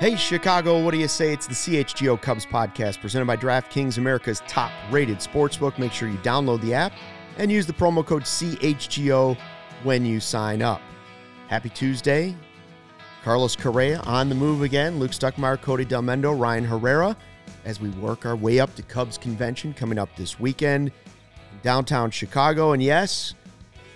[0.00, 1.30] Hey, Chicago, what do you say?
[1.30, 5.78] It's the CHGO Cubs podcast presented by DraftKings, America's top rated sportsbook.
[5.78, 6.94] Make sure you download the app
[7.36, 9.36] and use the promo code CHGO
[9.82, 10.80] when you sign up.
[11.48, 12.34] Happy Tuesday.
[13.22, 14.98] Carlos Correa on the move again.
[14.98, 17.14] Luke Stuckmeyer, Cody Delmendo, Ryan Herrera
[17.66, 22.10] as we work our way up to Cubs convention coming up this weekend in downtown
[22.10, 22.72] Chicago.
[22.72, 23.34] And yes,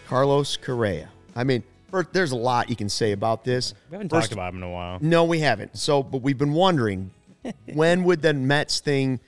[0.06, 1.08] Carlos Correa.
[1.34, 1.62] I mean,
[1.94, 3.72] first, there's a lot you can say about this.
[3.88, 4.98] We haven't First- talked about him in a while.
[5.00, 5.76] No, we haven't.
[5.76, 7.12] So, but we've been wondering
[7.72, 9.20] when would the Mets thing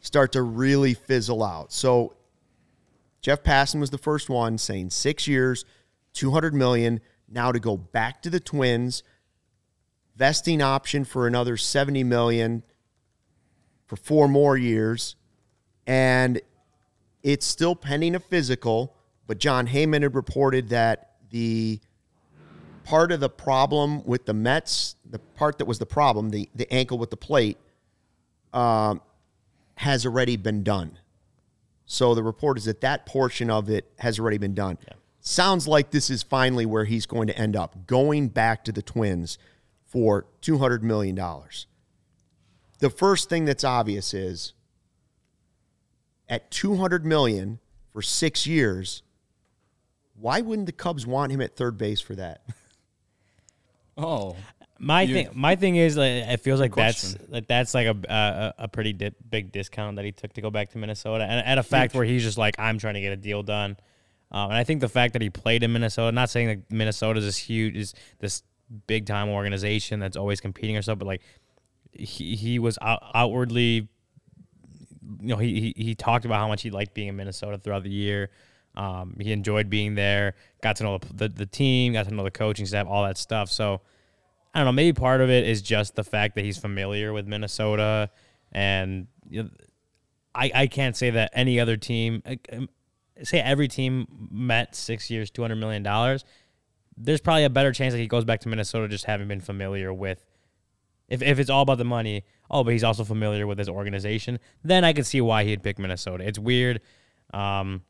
[0.00, 1.72] start to really fizzle out.
[1.72, 2.14] So,
[3.20, 5.64] Jeff Passan was the first one saying six years,
[6.12, 7.00] two hundred million.
[7.28, 9.02] Now to go back to the Twins,
[10.16, 12.62] vesting option for another seventy million
[13.86, 15.16] for four more years,
[15.86, 16.40] and
[17.22, 18.94] it's still pending a physical.
[19.26, 21.80] But Jon Heyman had reported that the
[22.84, 26.72] part of the problem with the Mets, the part that was the problem, the, the
[26.72, 27.58] ankle with the plate,
[28.52, 29.00] um,
[29.76, 30.98] has already been done.
[31.86, 34.78] So the report is that that portion of it has already been done.
[35.20, 38.82] Sounds like this is finally where he's going to end up, going back to the
[38.82, 39.38] Twins
[39.86, 41.14] for $200 million.
[42.78, 44.54] The first thing that's obvious is
[46.28, 47.60] at 200 million
[47.92, 49.02] for 6 years,
[50.18, 52.42] why wouldn't the Cubs want him at third base for that?
[53.96, 54.36] Oh,
[54.78, 57.28] My You- thing, my thing is, like, it feels like that's question.
[57.30, 57.96] like that's like a
[58.58, 61.46] a, a pretty di- big discount that he took to go back to Minnesota, and
[61.46, 63.76] at a fact where he's just like, I'm trying to get a deal done.
[64.32, 67.18] Um, and I think the fact that he played in Minnesota, not saying that Minnesota
[67.18, 68.42] is this huge, is this
[68.86, 71.20] big time organization that's always competing or so, but like
[71.92, 73.88] he he was out, outwardly,
[75.20, 77.82] you know, he, he he talked about how much he liked being in Minnesota throughout
[77.84, 78.30] the year.
[78.74, 82.24] Um, he enjoyed being there, got to know the, the the team, got to know
[82.24, 83.50] the coaching staff, all that stuff.
[83.50, 83.80] So.
[84.54, 84.72] I don't know.
[84.72, 88.10] Maybe part of it is just the fact that he's familiar with Minnesota,
[88.52, 89.50] and you know,
[90.34, 92.22] I I can't say that any other team,
[92.52, 92.68] um,
[93.22, 96.26] say every team met six years, two hundred million dollars.
[96.98, 99.90] There's probably a better chance that he goes back to Minnesota just having been familiar
[99.90, 100.22] with.
[101.08, 104.38] If if it's all about the money, oh, but he's also familiar with his organization,
[104.62, 106.24] then I could see why he'd pick Minnesota.
[106.24, 106.82] It's weird.
[107.32, 107.84] Um,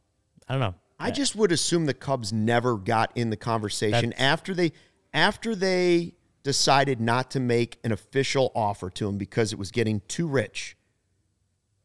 [0.49, 0.75] I don't know.
[0.99, 4.73] I just would assume the Cubs never got in the conversation That's- after they
[5.13, 10.01] after they decided not to make an official offer to him because it was getting
[10.09, 10.77] too rich.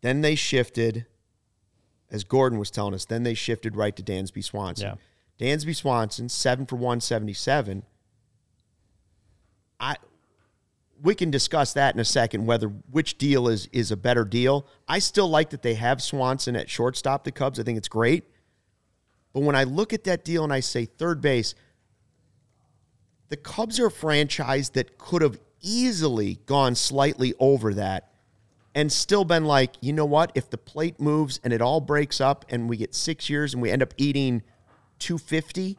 [0.01, 1.06] Then they shifted,
[2.09, 4.97] as Gordon was telling us, then they shifted right to Dansby Swanson.
[5.39, 7.84] Dansby Swanson, seven for one seventy seven.
[9.79, 9.95] I
[11.01, 14.68] we can discuss that in a second whether which deal is is a better deal.
[14.88, 17.59] I still like that they have Swanson at shortstop the Cubs.
[17.59, 18.25] I think it's great.
[19.38, 21.53] But when I look at that deal and I say third base,
[23.30, 28.12] the Cubs are a franchise that could have easily gone slightly over that
[28.74, 30.31] and still been like, you know what?
[30.34, 33.62] If the plate moves and it all breaks up and we get six years and
[33.62, 34.42] we end up eating
[34.98, 35.78] 250,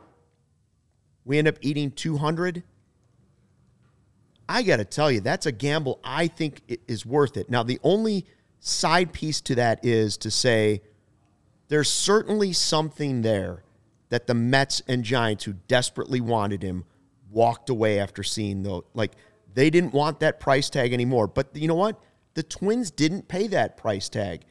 [1.24, 2.62] we end up eating 200.
[4.48, 7.50] I got to tell you, that's a gamble I think is worth it.
[7.50, 8.24] Now, the only
[8.60, 10.80] side piece to that is to say,
[11.68, 13.62] there's certainly something there
[14.08, 16.84] that the Mets and Giants, who desperately wanted him,
[17.30, 19.12] walked away after seeing the like
[19.54, 21.26] they didn't want that price tag anymore.
[21.26, 22.00] But you know what?
[22.34, 24.42] The Twins didn't pay that price tag.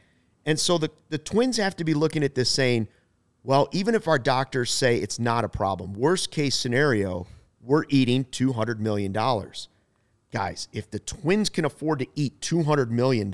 [0.44, 2.88] And so the, the Twins have to be looking at this saying,
[3.42, 7.26] well, even if our doctors say it's not a problem, worst case scenario,
[7.62, 9.12] we're eating $200 million.
[10.32, 13.32] Guys, if the Twins can afford to eat $200 million,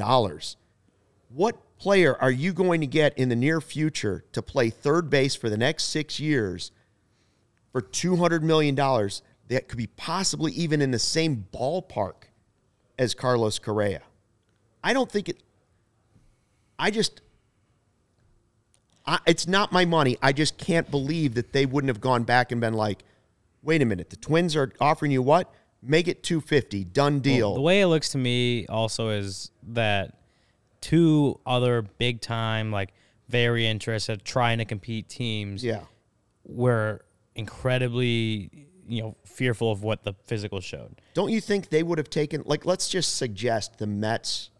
[1.28, 5.34] what player are you going to get in the near future to play third base
[5.36, 6.72] for the next six years
[7.72, 12.30] for $200 million that could be possibly even in the same ballpark
[12.98, 14.00] as Carlos Correa?
[14.82, 15.42] I don't think it.
[16.78, 17.20] I just.
[19.04, 20.16] I, it's not my money.
[20.22, 23.04] I just can't believe that they wouldn't have gone back and been like,
[23.62, 25.52] wait a minute, the Twins are offering you what?
[25.82, 27.50] Make it 250, done deal.
[27.50, 30.14] Well, the way it looks to me also is that
[30.84, 32.92] two other big time, like
[33.30, 35.80] very interested, trying to compete teams yeah.
[36.44, 37.00] were
[37.34, 38.50] incredibly,
[38.86, 41.00] you know, fearful of what the physical showed.
[41.14, 44.50] Don't you think they would have taken like let's just suggest the Mets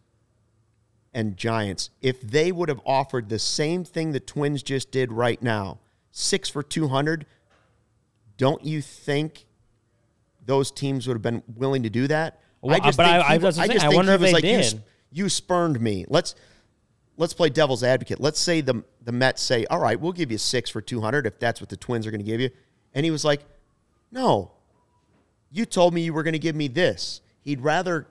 [1.13, 5.43] and Giants if they would have offered the same thing the Twins just did right
[5.43, 5.79] now,
[6.13, 7.27] 6 for 200,
[8.39, 9.45] don't you think
[10.47, 12.41] those teams would have been willing to do that?
[12.63, 13.77] Well, but I- I- he- that's the thing.
[13.77, 14.65] I think wonder if was they like, You, did.
[14.73, 16.05] sp- you spurned me.
[16.09, 16.35] Let's
[17.17, 18.21] let's play devil's advocate.
[18.21, 21.39] Let's say the the Mets say, "All right, we'll give you 6 for 200 if
[21.39, 22.51] that's what the Twins are going to give you."
[22.93, 23.43] And he was like,
[24.11, 24.51] "No,
[25.53, 27.21] you told me you were going to give me this.
[27.41, 28.09] He'd rather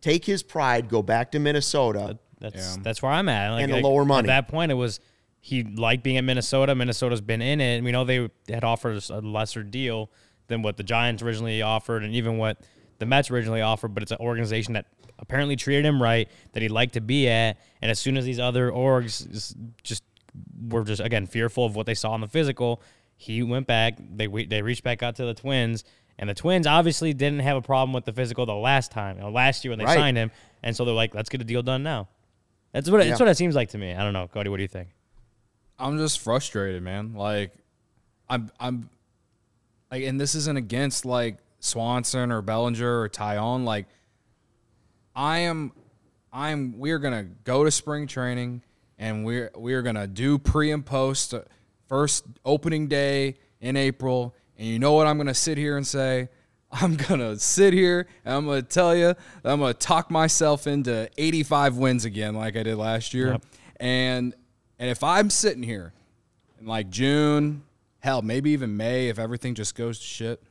[0.00, 2.18] take his pride, go back to Minnesota.
[2.40, 2.82] That's Yeah.
[2.82, 3.50] that's where I'm at.
[3.52, 4.28] Like, And a like, lower money.
[4.28, 5.00] At that point, it was
[5.40, 6.74] he liked being at Minnesota.
[6.74, 7.82] Minnesota's been in it.
[7.82, 10.10] We know they had offered a lesser deal
[10.48, 12.58] than what the Giants originally offered, and even what
[12.98, 13.94] the Mets originally offered.
[13.94, 14.86] But it's an organization that
[15.20, 17.58] apparently treated him right, that he liked to be at.
[17.80, 20.02] And as soon as these other orgs just
[20.68, 22.82] were just again fearful of what they saw in the physical,
[23.16, 23.98] he went back.
[24.16, 25.84] They they reached back out to the Twins.
[26.18, 29.22] And the Twins obviously didn't have a problem with the physical the last time, you
[29.22, 29.96] know, last year when they Right.
[29.96, 30.30] signed him,
[30.62, 32.08] and so they're like, "Let's get a deal done now."
[32.72, 33.94] That's what it, that's what it seems like to me.
[33.94, 34.50] I don't know, Cody.
[34.50, 34.90] What do you think?
[35.78, 37.14] I'm just frustrated, man.
[37.14, 37.52] Like,
[38.28, 38.90] I'm, I'm,
[39.90, 43.64] like, and this isn't against like Swanson or Bellinger or Taillon.
[43.64, 43.86] Like,
[45.14, 45.72] I am,
[46.32, 46.78] I'm.
[46.78, 48.62] We're gonna go to spring training,
[48.98, 51.42] and we're we're gonna do pre and post uh,
[51.88, 54.34] first opening day in April.
[54.58, 55.06] And you know what?
[55.06, 56.28] I'm gonna sit here and say.
[56.72, 59.14] I'm gonna sit here and I'm gonna tell you
[59.44, 63.32] I'm gonna talk myself into 85 wins again, like I did last year.
[63.32, 63.44] Yep.
[63.80, 64.34] And
[64.78, 65.92] and if I'm sitting here
[66.60, 67.64] in like June,
[67.98, 70.42] hell, maybe even May, if everything just goes to shit,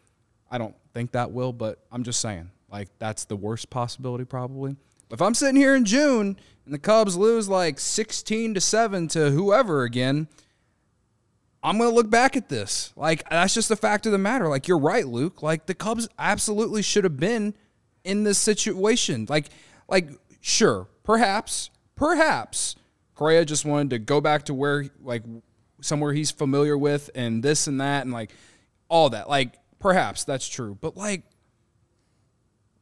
[0.52, 4.76] I don't think that will, but I'm just saying, like that's the worst possibility probably.
[5.10, 9.08] But if I'm sitting here in June and the Cubs lose like 16 to 7
[9.10, 10.28] to whoever again,
[11.64, 12.94] I'm going to look back at this.
[12.96, 14.48] Like that's just the fact of the matter.
[14.48, 15.42] Like you're right, Luke.
[15.42, 17.56] Like the Cubs absolutely should have been
[18.04, 19.26] in this situation.
[19.30, 19.48] Like
[19.88, 20.10] like
[20.42, 22.76] sure, perhaps, perhaps
[23.16, 25.24] Correa just wanted to go back to where like
[25.82, 28.32] somewhere he's familiar with and this and that and like
[28.88, 29.28] all that.
[29.28, 30.78] Like perhaps that's true.
[30.80, 31.24] But like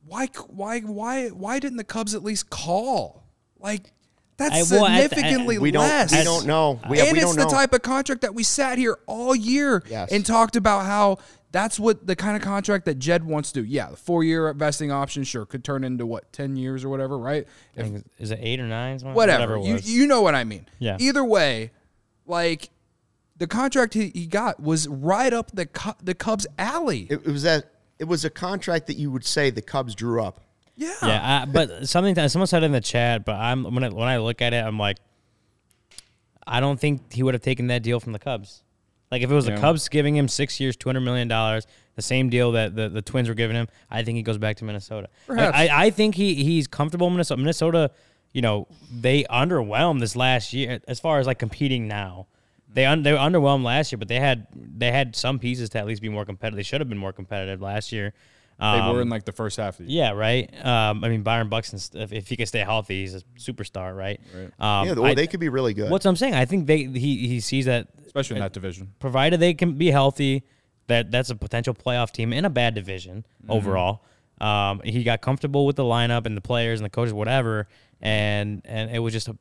[0.08, 3.24] why why why why didn't the Cubs at least call?
[3.60, 3.92] Like
[4.38, 5.82] that's I- well, I- I- significantly We don't.
[5.84, 6.80] less We don't know.
[6.90, 7.50] We, and we it's don't the know.
[7.50, 10.12] type of contract that we sat here all year Yes.
[10.12, 11.18] and talked about how
[11.52, 13.68] that's what the kind of contract that Jed wants to do.
[13.68, 17.18] Yeah, the four year vesting option, sure, could turn into what, 10 years or whatever,
[17.18, 17.48] right?
[17.78, 19.00] I think- Is it eight or nine?
[19.00, 19.16] something?
[19.16, 19.56] Whatever.
[19.56, 19.90] it You, was.
[19.90, 20.68] you know what I mean.
[20.78, 20.98] Yeah.
[21.00, 21.72] Either way,
[22.28, 22.70] like
[23.38, 27.08] the contract he, he got was right up the Cu- the Cubs' alley.
[27.10, 27.72] It, it was that.
[28.00, 30.42] It was a contract that you would say the Cubs drew up.
[30.76, 30.94] yeah.
[31.02, 34.08] yeah, I, but something that someone said in the chat, but I'm when I, when
[34.08, 34.98] I look at it, I'm like,
[36.46, 38.64] I don't think he would have taken that deal from the Cubs.
[39.12, 41.66] Like if it was the Cubs giving him six years, two hundred million dollars,
[41.96, 44.58] the same deal that the, the Twins were giving him, I think he goes back
[44.58, 45.08] to Minnesota.
[45.08, 45.58] I- Perhaps.
[45.58, 47.40] I, I think he he's comfortable in Minnesota.
[47.40, 47.92] Minnesota,
[48.34, 52.28] you know, they underwhelmed this last year as far as like competing now.
[52.78, 55.80] They un, they were underwhelmed last year, but they had they had some pieces to
[55.80, 56.58] at least be more competitive.
[56.58, 58.14] They should have been more competitive last year.
[58.60, 60.06] They Um, were in like the first half of the year.
[60.06, 60.48] yeah, right.
[60.64, 64.20] Um, I mean, Byron Buxton, if, if he can stay healthy, he's a superstar, right?
[64.60, 65.90] Um, yeah, well, I- they could be really good.
[65.90, 66.36] What's I'm saying?
[66.36, 68.94] I think they he he sees that Especially in that division.
[69.00, 70.44] provided they can be healthy,
[70.86, 73.52] that that's a potential playoff team in a bad division Mm-hmm.
[73.58, 74.04] overall.
[74.40, 77.68] Um, he got comfortable with the lineup and the players and the coaches, whatever,
[78.02, 79.36] and and it was just a,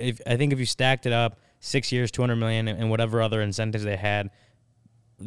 [0.00, 3.20] if I think if you stacked it up, six years, two hundred million, and whatever
[3.20, 4.30] other incentives they had,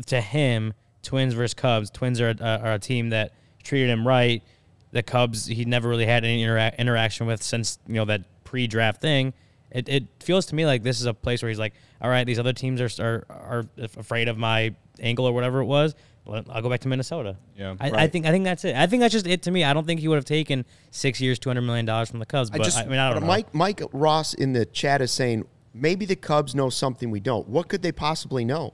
[0.07, 0.73] to him,
[1.03, 1.89] Twins versus Cubs.
[1.89, 3.33] Twins are, uh, are a team that
[3.63, 4.43] treated him right.
[4.91, 9.01] The Cubs, he never really had any intera- interaction with since you know that pre-draft
[9.01, 9.33] thing.
[9.71, 12.25] It, it feels to me like this is a place where he's like, all right,
[12.25, 15.95] these other teams are are, are afraid of my ankle or whatever it was.
[16.27, 17.35] I'll go back to Minnesota.
[17.57, 18.75] Yeah, I, I think I think that's it.
[18.75, 19.63] I think that's just it to me.
[19.63, 22.25] I don't think he would have taken six years, two hundred million dollars from the
[22.25, 22.50] Cubs.
[22.50, 23.27] But I, just, mean, I don't but know.
[23.27, 27.47] Mike Mike Ross in the chat is saying maybe the Cubs know something we don't.
[27.47, 28.73] What could they possibly know?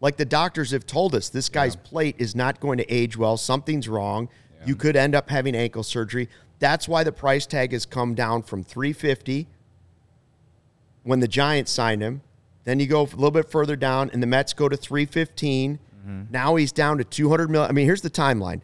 [0.00, 3.36] Like the doctors have told us, this guy's plate is not going to age well.
[3.36, 4.28] Something's wrong.
[4.66, 6.28] You could end up having ankle surgery.
[6.58, 9.46] That's why the price tag has come down from 350
[11.02, 12.22] when the Giants signed him.
[12.64, 15.78] Then you go a little bit further down, and the Mets go to 315.
[15.78, 16.22] Mm-hmm.
[16.30, 17.68] Now he's down to 200 million.
[17.70, 18.62] I mean, here's the timeline: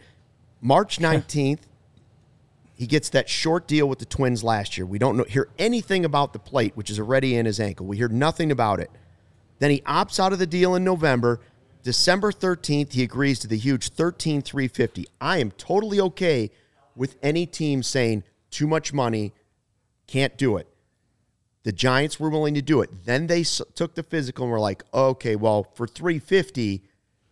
[0.60, 1.60] March 19th,
[2.80, 4.86] he gets that short deal with the Twins last year.
[4.86, 7.84] We don't know, hear anything about the plate, which is already in his ankle.
[7.84, 8.90] We hear nothing about it.
[9.58, 11.40] Then he opts out of the deal in November.
[11.82, 15.06] December 13th, he agrees to the huge 13 350.
[15.20, 16.50] I am totally okay
[16.96, 19.34] with any team saying too much money,
[20.06, 20.66] can't do it.
[21.64, 23.04] The Giants were willing to do it.
[23.04, 26.82] Then they took the physical and were like, okay, well, for 350,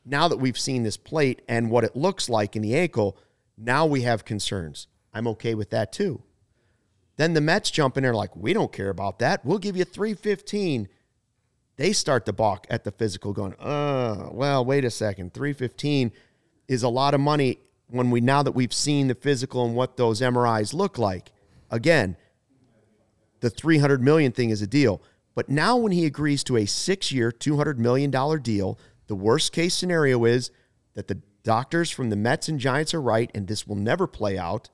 [0.04, 3.16] now that we've seen this plate and what it looks like in the ankle,
[3.56, 4.88] now we have concerns.
[5.12, 6.22] I'm okay with that too.
[7.16, 9.44] Then the Mets jump in there like, we don't care about that.
[9.44, 10.88] We'll give you 315.
[11.76, 15.34] They start to balk at the physical, going, uh, well, wait a second.
[15.34, 16.12] 315
[16.68, 19.96] is a lot of money when we now that we've seen the physical and what
[19.96, 21.32] those MRIs look like.
[21.70, 22.16] Again,
[23.40, 25.02] the 300 million thing is a deal.
[25.34, 29.74] But now when he agrees to a 6-year, 200 million dollar deal, the worst case
[29.74, 30.50] scenario is
[30.94, 34.36] that the doctors from the Mets and Giants are right and this will never play
[34.36, 34.68] out.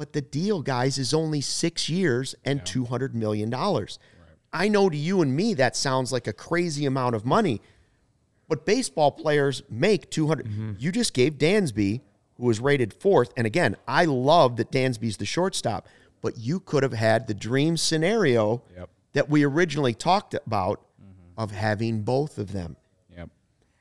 [0.00, 3.54] But the deal, guys, is only six years and $200 million.
[4.50, 7.60] I know to you and me that sounds like a crazy amount of money,
[8.48, 10.46] but baseball players make 200.
[10.46, 10.72] Mm-hmm.
[10.78, 12.00] You just gave Dansby,
[12.38, 13.30] who was rated fourth.
[13.36, 15.86] And again, I love that Dansby's the shortstop,
[16.22, 18.88] but you could have had the dream scenario Yep.
[19.12, 20.80] that we originally talked about
[21.36, 22.76] of having both of them.
[23.14, 23.28] Yep.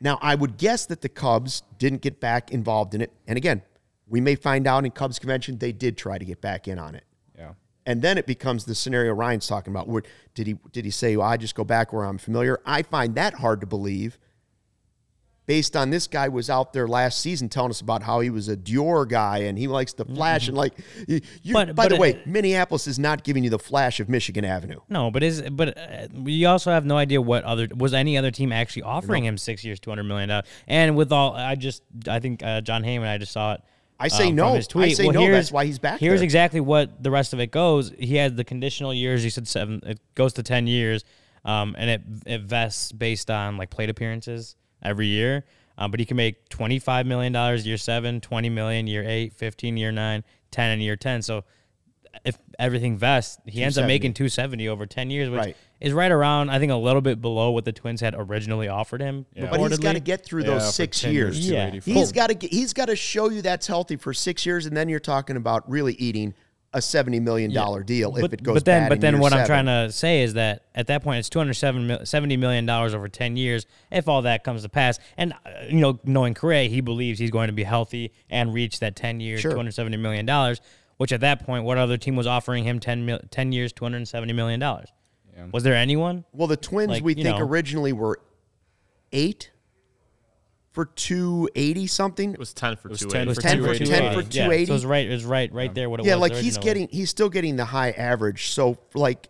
[0.02, 3.14] Now, I would guess that the Cubs didn't get back involved in it.
[3.26, 3.62] And again,
[4.10, 6.96] we may find out in Cubs convention they did try to get back in on
[6.96, 7.04] it.
[7.38, 7.54] Yeah.
[7.86, 9.88] And then it becomes the scenario Ryan's talking about.
[9.88, 10.04] Where
[10.36, 12.60] did he did he say, well, I just go back where I'm familiar?
[12.66, 14.18] I find that hard to believe
[15.46, 18.48] based on this guy was out there last season telling us about how he was
[18.50, 20.74] a Dior guy and he likes the flash and like
[21.08, 24.00] you, you- But- by but the it- way, Minneapolis is not giving you the flash
[24.00, 24.80] of Michigan Avenue.
[24.90, 28.30] No, but is but uh, you also have no idea what other was any other
[28.30, 30.46] team actually offering him six years, two hundred million dollars.
[30.68, 33.62] And with all, I just I think uh, Jon Heyman, I just saw it.
[34.00, 34.54] I say um, no.
[34.56, 35.22] His I say well, no.
[35.22, 36.24] here's- That's why he's back Here's there.
[36.24, 37.92] exactly what the rest of it goes.
[38.00, 39.24] He has the conditional years.
[39.24, 39.82] He said seven.
[39.86, 41.04] It goes to ten years,
[41.46, 45.44] um, and it it vests based on like plate appearances every year.
[45.78, 49.34] Um, but he can make twenty five million dollars year seven, 20 million year eight,
[49.34, 51.22] 15 year nine, 10 in year ten.
[51.22, 51.44] So
[52.26, 55.58] if everything vests, he ends up making 270 over 10 years, which Right.
[55.80, 59.02] Is right around, I think, a little bit below what the Twins had originally offered
[59.02, 59.26] him.
[59.34, 59.50] Yeah.
[59.50, 61.40] But he's got to get through those for six years.
[61.40, 61.94] years, Yeah.
[61.94, 64.76] He's got to get, he's got to show you that's healthy for six years, and
[64.76, 66.34] then you're talking about really eating
[66.72, 68.54] a seventy million dollar deal if but, it goes.
[68.54, 70.86] but then, bad but in then year what I'm trying to say is that at
[70.86, 75.00] that point it's 270 million dollars over 10 years if all that comes to pass.
[75.18, 78.82] And uh, you know, knowing Correa, he believes he's going to be healthy and reach
[78.82, 79.52] that 10 years, Sure.
[79.52, 80.62] 270 million dollars.
[80.98, 84.34] Which at that point, what other team was offering him 10, mil, 10 years, 270
[84.34, 84.90] million dollars?
[85.52, 86.26] Was there anyone?
[86.34, 87.40] Well, the Twins Like, we think know.
[87.40, 88.20] originally were
[89.12, 89.52] eight
[90.72, 92.34] for two eighty something.
[92.34, 93.34] It was 10 for was 280.
[93.34, 93.86] 10 for 10 for 280.
[93.86, 94.66] 10 for Yeah, 280.
[94.68, 95.90] so it's right, it's right, right there.
[95.90, 96.66] What it yeah, was like he's originally.
[96.66, 98.50] getting he's still getting the high average.
[98.52, 99.30] So like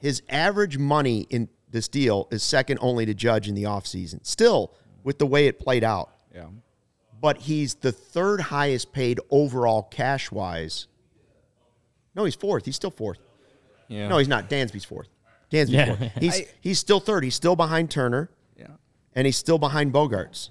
[0.00, 4.24] his average money in this deal is second only to Judge in the offseason.
[4.24, 6.10] Still with the way it played out.
[6.34, 6.46] Yeah.
[7.20, 10.86] But he's the third highest paid overall cash wise.
[12.14, 12.64] No, he's fourth.
[12.64, 13.18] He's still fourth.
[13.88, 14.08] Yeah.
[14.08, 14.48] No, he's not.
[14.50, 15.08] Dansby's fourth.
[15.50, 15.94] Dansby's Yeah.
[15.96, 16.12] fourth.
[16.20, 17.24] He's I- he's still third.
[17.24, 18.66] He's still behind Turner yeah.
[19.14, 20.50] and he's still behind Bogaerts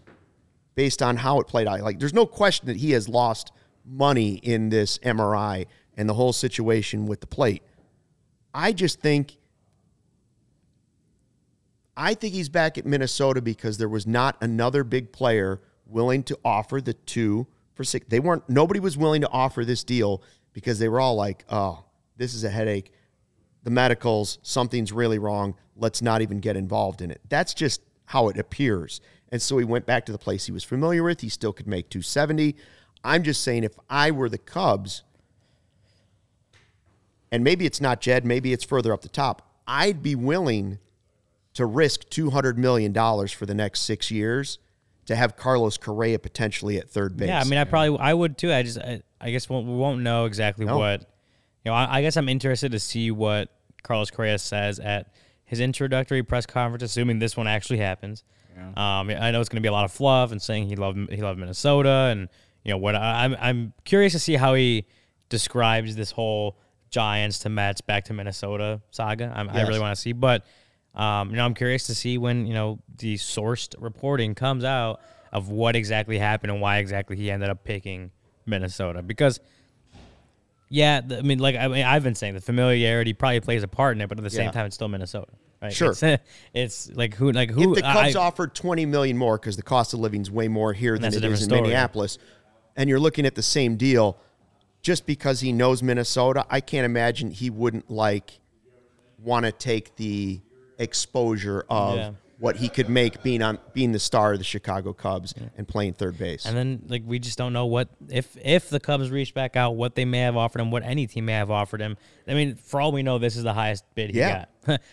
[0.75, 1.81] based on how it played out.
[1.81, 3.51] Like, there's no question that he has lost
[3.85, 5.65] money in this MRI
[5.95, 7.61] and the whole situation with the plate.
[8.53, 9.37] I just think,
[11.95, 16.37] I think he's back at Minnesota because there was not another big player willing to
[16.45, 18.05] offer the two for six.
[18.09, 20.21] They weren't, nobody was willing to offer this deal
[20.53, 21.85] because they were all like, oh,
[22.17, 22.91] this is a headache.
[23.67, 25.53] The medicals, something's really wrong.
[25.75, 27.19] Let's not even get involved in it.
[27.27, 29.01] That's just how it appears.
[29.29, 31.19] And so he went back to the place he was familiar with.
[31.19, 32.55] He still could make 270.
[33.03, 35.03] I'm just saying, if I were the Cubs,
[37.29, 40.79] and maybe it's not Jed, maybe it's further up the top, I'd be willing
[41.55, 42.93] to risk $200 million
[43.27, 44.59] for the next six years
[45.07, 47.27] to have Carlos Correa potentially at third base.
[47.27, 48.53] Yeah, I mean, I probably I would too.
[48.53, 50.77] I just I, I guess we won't know exactly No.
[50.77, 51.01] what
[51.65, 51.73] you know.
[51.73, 53.49] I, I guess I'm interested to see what
[53.87, 55.13] Carlos Correa says at
[55.45, 58.23] his introductory press conference, assuming this one actually happens.
[58.75, 61.11] Um, I know it's going to be a lot of fluff and saying he loved
[61.11, 62.27] he loved Minnesota and
[62.63, 62.95] you know what.
[62.95, 64.85] I'm I'm curious to see how he
[65.29, 66.57] describes this whole
[66.89, 69.31] Giants to Mets back to Minnesota saga.
[69.35, 70.45] I'm, I really want to see, but
[70.95, 74.99] um, you know, I'm curious to see when you know the sourced reporting comes out
[75.31, 78.11] of what exactly happened and why exactly he ended up picking
[78.45, 79.01] Minnesota.
[79.01, 79.39] Because,
[80.69, 83.67] yeah, the- I mean, like I mean, I've been saying the familiarity probably plays a
[83.67, 84.51] part in it, but at the same Yeah.
[84.51, 85.31] time, it's still Minnesota.
[85.61, 85.73] Right?
[85.73, 85.91] Sure.
[85.91, 86.03] It's,
[86.53, 87.71] it's like who, like who?
[87.71, 90.73] if the Cubs I- offered 20 million more because the cost of living's way more
[90.73, 91.61] here than That's it is in story.
[91.61, 92.17] Minneapolis,
[92.75, 94.17] and you're looking at the same deal,
[94.83, 98.39] just because he knows Minnesota, I can't imagine he wouldn't like
[99.23, 100.39] want to take the
[100.77, 102.11] exposure of Yeah.
[102.39, 105.93] What he could make being on being the star of the Chicago Cubs and playing
[105.93, 106.45] third base.
[106.45, 109.75] And then like we just don't know what if if the Cubs reach back out,
[109.75, 111.97] what they may have offered him, what any team may have offered him.
[112.27, 114.39] I mean, for all we know, this is the highest bid he Yeah.
[114.39, 114.49] got.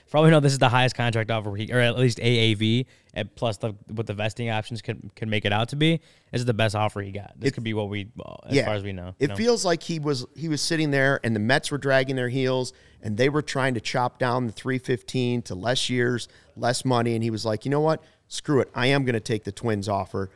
[0.07, 2.87] For all we know, this is the highest contract offer, he, or at least AAV,
[3.15, 5.99] and plus the what the vesting options can can make it out to be.
[6.33, 7.33] This is the best offer he got.
[7.37, 9.15] This It- could be what we, well, as far as we know.
[9.19, 9.37] It No.
[9.37, 12.73] feels like he was he was sitting there and the Mets were dragging their heels
[13.03, 17.23] and they were trying to chop down the 315 to less years, less money and
[17.25, 18.03] he was like, "You know what?
[18.29, 18.71] Screw it.
[18.75, 20.31] I am going to take the Twins offer."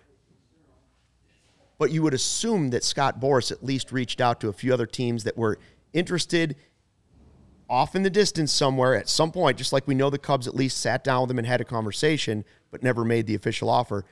[1.78, 4.87] But you would assume that Scott Boras at least reached out to a few other
[4.87, 5.59] teams that were
[5.92, 6.57] interested
[7.68, 10.54] off in the distance somewhere at some point, just like we know the Cubs at
[10.54, 14.04] least sat down with him and had a conversation, but never made the official offer.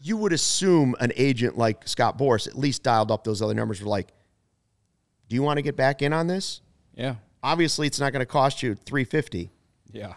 [0.00, 3.80] You would assume an agent like Scott Boras at least dialed up those other numbers.
[3.80, 4.08] Were like,
[5.28, 6.60] Do you want to get back in on this?
[6.94, 7.16] Yeah.
[7.42, 9.50] Obviously, it's not going to cost you 350.
[9.92, 10.14] Yeah.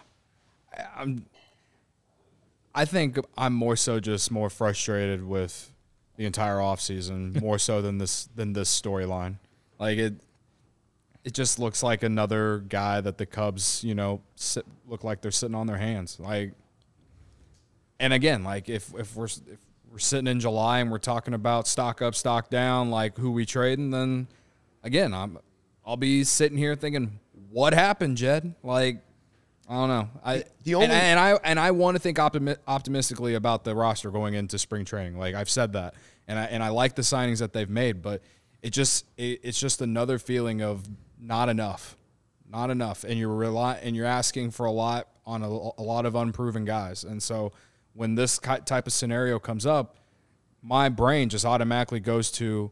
[0.76, 1.24] I, I'm
[2.78, 5.72] I think I'm more so just more frustrated with
[6.16, 9.38] the entire offseason, more so than this than this storyline.
[9.80, 10.14] Like it
[11.28, 15.30] it just looks like another guy that the Cubs, you know, sit, look like they're
[15.30, 16.18] sitting on their hands.
[16.18, 16.54] Like
[18.00, 19.58] and again, like if if we're if
[19.92, 23.44] we're sitting in July and we're talking about stock up, stock down, like who we
[23.44, 24.26] trading, then
[24.82, 25.38] again, I'm
[25.84, 27.20] I'll be sitting here thinking,
[27.50, 28.54] what happened, Jed?
[28.62, 29.02] Like
[29.68, 30.08] I don't know.
[30.24, 33.74] I the only- and, and I and I want to think optimi- optimistically about the
[33.74, 35.18] roster going into spring training.
[35.18, 35.92] Like I've said that,
[36.26, 38.22] and I and I like the signings that they've made, but
[38.62, 40.84] it just it, it's just another feeling of
[41.20, 41.96] not enough,
[42.50, 46.06] not enough, and you're rely and you're asking for a lot on a, a lot
[46.06, 47.52] of unproven guys, and so
[47.94, 49.96] when this type of scenario comes up,
[50.62, 52.70] my brain just automatically goes to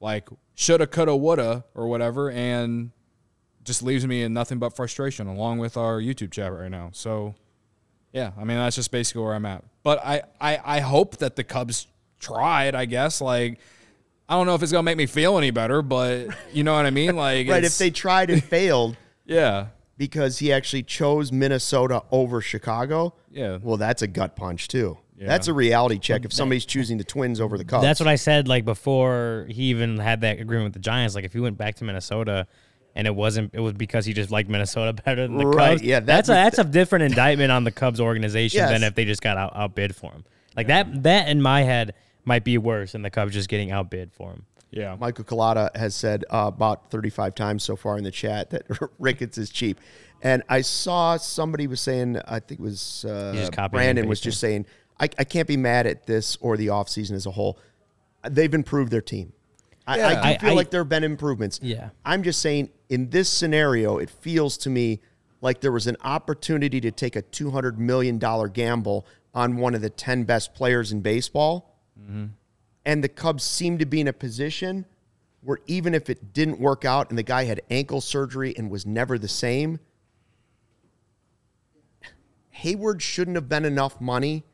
[0.00, 2.90] like shoulda, coulda, woulda, or whatever, and
[3.64, 6.90] just leaves me in nothing but frustration, along with our YouTube chat right now.
[6.92, 7.34] So,
[8.12, 9.64] yeah, I mean that's just basically where I'm at.
[9.82, 11.86] But I, I, I hope that the Cubs
[12.18, 12.74] tried.
[12.74, 13.58] I guess like
[14.28, 16.86] I don't know if it's gonna make me feel any better, but you know what
[16.86, 17.16] I mean.
[17.16, 17.64] Like Right.
[17.64, 23.58] If they tried and failed yeah, because he actually chose Minnesota over Chicago, Yeah.
[23.62, 24.98] well, that's a gut punch, too.
[25.18, 25.26] Yeah.
[25.26, 27.82] That's a reality check if somebody's choosing the Twins over the Cubs.
[27.82, 31.16] That's what I said like before he even had that agreement with the Giants.
[31.16, 32.46] Like if he went back to Minnesota
[32.94, 35.82] and it wasn't it was because he just liked Minnesota better than the Right, Cubs.
[35.82, 38.70] yeah, that that's a that's a different indictment on the Cubs organization Yes.
[38.70, 40.24] than if they just got out, outbid for him.
[40.56, 41.94] Like that that in my head
[42.28, 44.44] might be worse than the Cubs just getting outbid for him.
[44.70, 44.94] yeah.
[45.00, 48.66] Michael Collada has said uh, about 35 times so far in the chat that
[48.98, 49.80] Ricketts is cheap.
[50.22, 54.08] And I saw somebody was saying, I think it was uh, just copying and Brandon
[54.08, 54.66] was just saying,
[55.00, 57.58] I, I can't be mad at this or the offseason as a whole.
[58.28, 59.32] They've improved their team.
[59.86, 61.60] I, I do I- feel I- like there have been improvements.
[61.62, 61.90] Yeah.
[62.04, 65.00] I'm just saying, in this scenario, it feels to me
[65.40, 69.88] like there was an opportunity to take a $200 million gamble on one of the
[69.90, 72.26] 10 best players in baseball Mm-hmm.
[72.84, 74.86] and the Cubs seemed to be in a position
[75.40, 78.86] where even if it didn't work out and the guy had ankle surgery and was
[78.86, 79.80] never the same,
[82.62, 84.44] Heyward shouldn't have been enough money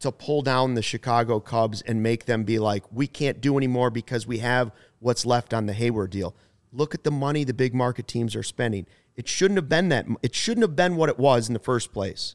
[0.00, 3.90] to pull down the Chicago Cubs and make them be like, we can't do anymore
[3.90, 6.34] because we have what's left on the Heyward deal.
[6.72, 8.86] Look at the money the big market teams are spending.
[9.16, 10.06] It shouldn't have been that.
[10.22, 12.34] It shouldn't have been what it was in the first place.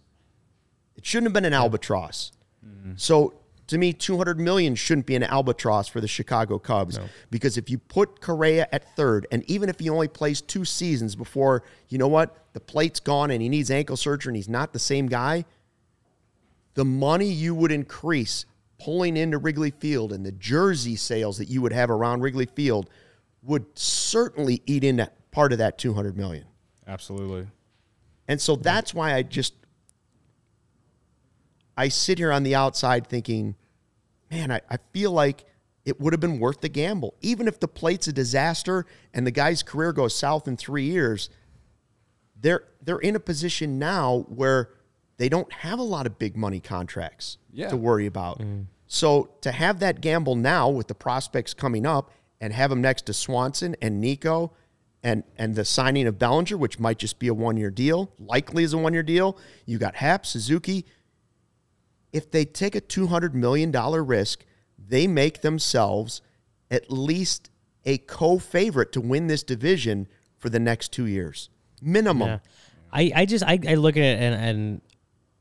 [0.95, 2.31] It shouldn't have been an albatross.
[2.65, 2.93] Mm-hmm.
[2.95, 3.38] So
[3.69, 7.77] to me, 200 million shouldn't be an albatross for the Chicago Cubs because if you
[7.77, 12.07] put Correa at third, and even if he only plays two seasons before, you know
[12.07, 15.45] what, the plate's gone and he needs ankle surgery and he's not the same guy,
[16.73, 18.45] the money you would increase
[18.79, 22.89] pulling into Wrigley Field and the jersey sales that you would have around Wrigley Field
[23.43, 26.45] would certainly eat into part of that 200 million.
[26.87, 27.45] Absolutely.
[28.27, 29.53] And so that's why I just
[31.77, 33.55] I sit here on the outside thinking,
[34.31, 35.45] man, I, I feel like
[35.85, 37.15] it would have been worth the gamble.
[37.21, 41.29] Even if the plate's a disaster and the guy's career goes south in three years,
[42.39, 44.69] they're they're in a position now where
[45.17, 47.69] they don't have a lot of big money contracts Yeah.
[47.69, 48.39] to worry about.
[48.39, 48.67] Mm.
[48.87, 53.05] So to have that gamble now with the prospects coming up and have them next
[53.07, 54.53] to Swanson and Nico
[55.03, 58.63] and and the signing of Bellinger, which might just be a one year deal, likely
[58.63, 59.37] is a one year deal.
[59.65, 60.85] You got Happ, Suzuki.
[62.11, 64.45] If they take a two hundred million dollar risk,
[64.77, 66.21] they make themselves
[66.71, 67.49] at least
[67.85, 71.49] a co-favorite to win this division for the next two years,
[71.81, 72.27] minimum.
[72.27, 72.39] Yeah.
[72.91, 74.81] I, I just I, I look at it and, and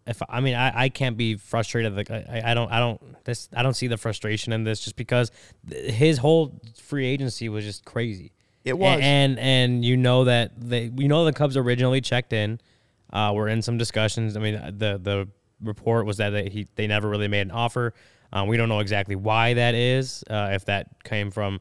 [0.07, 3.48] if I mean I, I can't be frustrated like I, I don't I don't this
[3.54, 5.31] I don't see the frustration in this just because
[5.70, 8.33] his whole free agency was just crazy.
[8.64, 8.98] It was.
[8.98, 12.61] A- and and you know that they you know the Cubs originally checked in.
[13.11, 14.37] Uh, we're in some discussions.
[14.37, 15.28] I mean the the
[15.62, 17.94] report was that they, he they never really made an offer.
[18.33, 20.23] Um, we don't know exactly why that is.
[20.29, 21.61] Uh, if that came from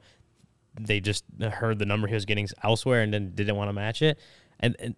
[0.80, 4.04] they just heard the number he was getting elsewhere and then didn't want to match
[4.04, 4.20] it.
[4.60, 4.96] And, and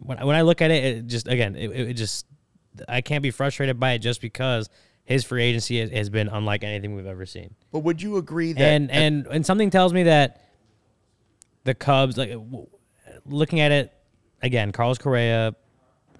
[0.00, 2.26] when, I- when I look at it, it just again, it, it just
[2.88, 4.68] I can't be frustrated by it just because
[5.04, 7.54] his free agency has, has been unlike anything we've ever seen.
[7.72, 10.44] But would you agree that And and and something tells me that
[11.64, 12.32] the Cubs, like
[13.26, 13.92] looking at it
[14.42, 15.54] again, Carlos Correa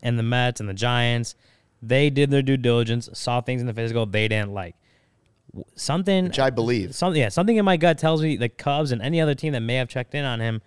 [0.03, 1.35] and the Mets and the Giants,
[1.83, 4.75] they did their due diligence, saw things in the physical they didn't like.
[5.75, 6.95] Something which I believe.
[6.95, 9.61] something yeah something in my gut tells me the Cubs and any other team that
[9.61, 10.63] may have checked in on him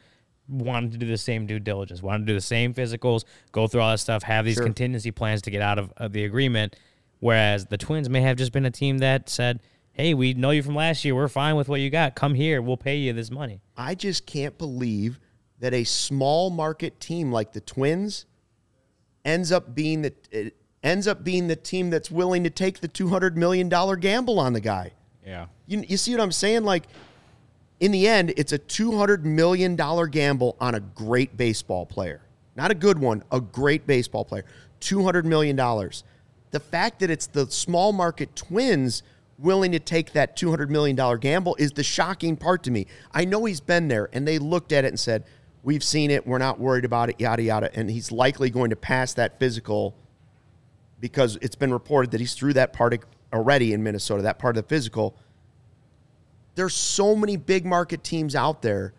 [0.49, 3.23] wanted to do the same due diligence, wanted to do the same physicals,
[3.53, 4.65] go through all that stuff, have these Sure.
[4.65, 6.75] contingency plans to get out of, of the agreement.
[7.21, 9.61] Whereas the Twins may have just been a team that said,
[9.93, 11.15] "Hey, we know you from last year.
[11.15, 12.15] We're fine with what you got.
[12.15, 12.61] Come here.
[12.61, 15.17] We'll pay you this money." I just can't believe
[15.59, 18.25] that a small market team like the Twins
[19.23, 22.87] ends up being the it ends up being the team that's willing to take the
[22.87, 24.91] two hundred million dollar gamble on the guy.
[25.25, 25.47] Yeah.
[25.67, 26.63] You, you see what I'm saying?
[26.63, 26.83] Like,
[27.79, 32.21] in the end, it's a $200 million gamble on a great baseball player.
[32.55, 34.45] Not a good one, a great baseball player.
[34.81, 35.55] $200 million.
[35.55, 39.03] The fact that it's the small market twins
[39.39, 42.87] willing to take that $200 million gamble is the shocking part to me.
[43.11, 45.25] I know he's been there, and they looked at it and said,
[45.65, 46.27] We've seen it.
[46.27, 47.69] We're not worried about it, yada, yada.
[47.73, 49.95] And he's likely going to pass that physical
[51.03, 52.97] because it's been reported that he's through that part
[53.33, 55.17] already in Minnesota, that part of the physical.
[56.55, 58.93] There's so many big market teams out there.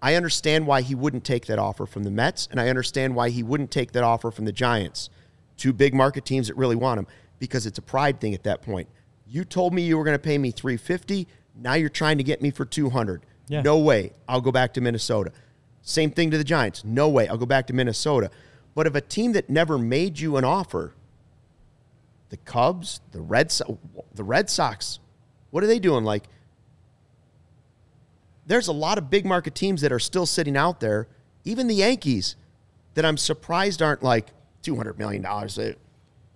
[0.00, 3.30] I understand why he wouldn't take that offer from the Mets, and I understand why
[3.30, 5.10] he wouldn't take that offer from the Giants.
[5.56, 7.08] Two big market teams that really want him
[7.40, 8.88] because it's a pride thing at that point.
[9.26, 11.26] You told me you were going to pay me 350,
[11.56, 13.26] now you're trying to get me for 200.
[13.48, 13.62] Yeah.
[13.62, 14.12] No way.
[14.28, 15.32] I'll go back to Minnesota.
[15.82, 16.84] Same thing to the Giants.
[16.84, 17.26] No way.
[17.26, 18.30] I'll go back to Minnesota.
[18.76, 20.94] But if a team that never made you an offer,
[22.30, 23.70] the Cubs, the Red Sox,
[24.14, 24.98] the Red Sox,
[25.50, 26.04] what are they doing?
[26.04, 26.24] Like,
[28.46, 31.06] there's a lot of big market teams that are still sitting out there,
[31.44, 32.36] even the Yankees,
[32.94, 34.28] that I'm surprised aren't like
[34.62, 35.22] $200 million.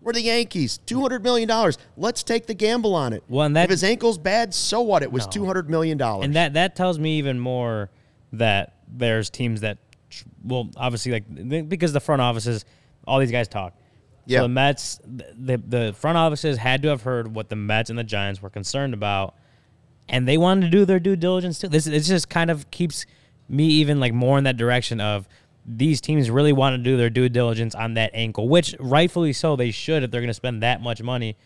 [0.00, 1.48] We're the Yankees, $200 million.
[1.96, 3.22] Let's take the gamble on it.
[3.28, 5.02] Well, and that- if his ankle's bad, so what?
[5.02, 6.00] It was $200 million.
[6.00, 7.88] And that that tells me even more
[8.32, 9.78] that there's teams that,
[10.44, 12.64] well, obviously like because the front offices,
[13.06, 13.74] all these guys talk.
[14.26, 14.38] Yeah.
[14.38, 17.98] So the Mets, the the front offices had to have heard what the Mets and
[17.98, 19.34] the Giants were concerned about,
[20.08, 21.68] and they wanted to do their due diligence too.
[21.68, 23.04] This it just kind of keeps
[23.48, 25.28] me even like more in that direction of
[25.66, 29.54] these teams really want to do their due diligence on that ankle, which rightfully so
[29.56, 31.36] they should if they're going to spend that much money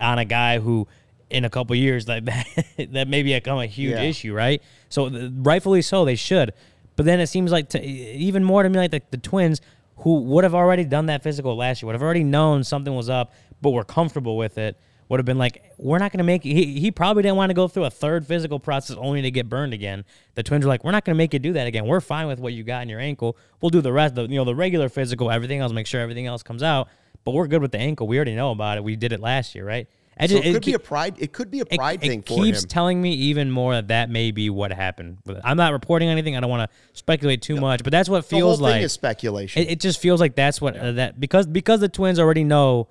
[0.00, 0.86] on a guy who
[1.30, 2.46] in a couple years like that
[2.92, 4.02] that may become a huge Yeah.
[4.02, 4.62] issue, right?
[4.88, 6.52] So rightfully so they should.
[6.96, 9.60] But then it seems like to, even more to me like the, the Twins
[9.98, 13.08] who would have already done that physical last year, would have already known something was
[13.08, 14.78] up, but were comfortable with it.
[15.08, 16.42] Would have been like, we're not going to make.
[16.42, 19.50] He, he probably didn't want to go through a third physical process only to get
[19.50, 20.04] burned again.
[20.34, 21.86] The Twins were like, we're not going to make you do that again.
[21.86, 23.36] We're fine with what you got in your ankle.
[23.60, 26.26] We'll do the rest, the you know, the regular physical, everything else, make sure everything
[26.26, 26.88] else comes out.
[27.24, 28.06] But we're good with the ankle.
[28.06, 28.84] We already know about it.
[28.84, 29.86] We did it last year, right?
[30.18, 31.16] I so just- it could be a pride.
[31.18, 32.68] It could be a pride it thing for keeps him.
[32.68, 35.18] telling me even more that that may be what happened.
[35.42, 36.36] I'm not reporting anything.
[36.36, 38.82] I don't want to speculate too much, but that's what feels like.
[38.82, 39.62] is speculation.
[39.62, 42.88] It, it just feels like that's what uh, that because because the Twins already know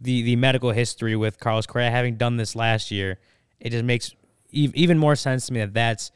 [0.00, 3.18] the the medical history with Carlos Correa having done this last year.
[3.60, 4.14] It just makes
[4.54, 6.10] ev- even more sense to me that that's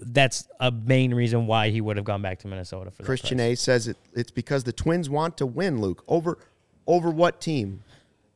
[0.00, 3.40] that's a main reason why he would have gone back to Minnesota for Christian.
[3.40, 6.04] A says it, it's because the Twins want to win, Luke.
[6.08, 6.38] Over
[6.86, 7.82] over what team?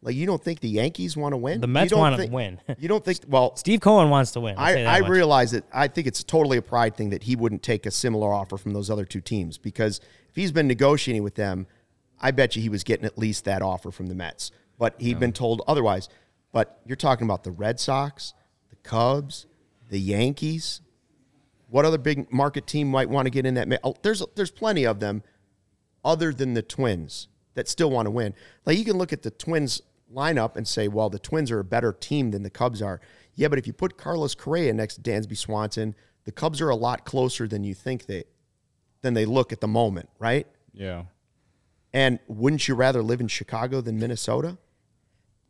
[0.02, 1.60] Like you don't think the Yankees want to win?
[1.60, 2.58] The Mets wanna win.
[2.78, 3.20] you don't think?
[3.28, 4.54] Well, Steve Cohen wants to win.
[4.56, 5.10] I'll I, I much.
[5.10, 5.64] realize that.
[5.72, 8.72] I think it's totally a pride thing that he wouldn't take a similar offer from
[8.72, 11.66] those other two teams because if he's been negotiating with them,
[12.20, 14.50] I bet you he was getting at least that offer from the Mets.
[14.78, 16.08] But he'd been told otherwise.
[16.52, 18.32] But you're talking about the Red Sox,
[18.70, 19.46] the Cubs,
[19.90, 20.80] the Yankees.
[21.68, 23.68] What other big market team might want to get in that?
[23.84, 25.22] oh, There's there's plenty of them,
[26.04, 28.34] other than the Twins that still want to win.
[28.64, 29.82] Like you can look at the Twins
[30.14, 33.00] lineup and say, well, the Twins are a better team than the Cubs are.
[33.34, 35.94] Yeah, but if you put Carlos Correa next to Dansby Swanson,
[36.24, 38.24] the Cubs are a lot closer than you think they
[39.02, 40.46] than they look at the moment, right?
[40.72, 41.04] Yeah.
[41.92, 44.58] And wouldn't you rather live in Chicago than Minnesota?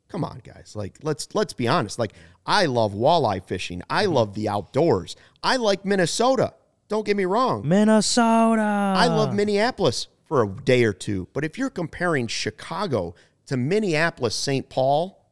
[0.09, 0.75] Come on, guys.
[0.75, 1.99] Like let's let's be honest.
[1.99, 2.15] Like
[2.47, 3.83] I love walleye fishing.
[3.91, 4.15] I mm-hmm.
[4.15, 5.17] love the outdoors.
[5.43, 6.55] I like Minnesota.
[6.89, 7.67] Don't get me wrong.
[7.67, 8.63] Minnesota.
[8.63, 11.29] I love Minneapolis for a day or two.
[11.33, 13.15] But if you're comparing Chicago
[13.51, 14.69] to Minneapolis, St.
[14.69, 15.27] Paul,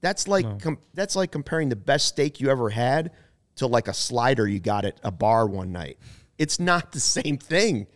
[0.00, 3.10] that's like com- that's like comparing the best steak you ever had
[3.56, 5.98] to like a slider you got at a bar one night.
[6.38, 7.88] It's not the same thing.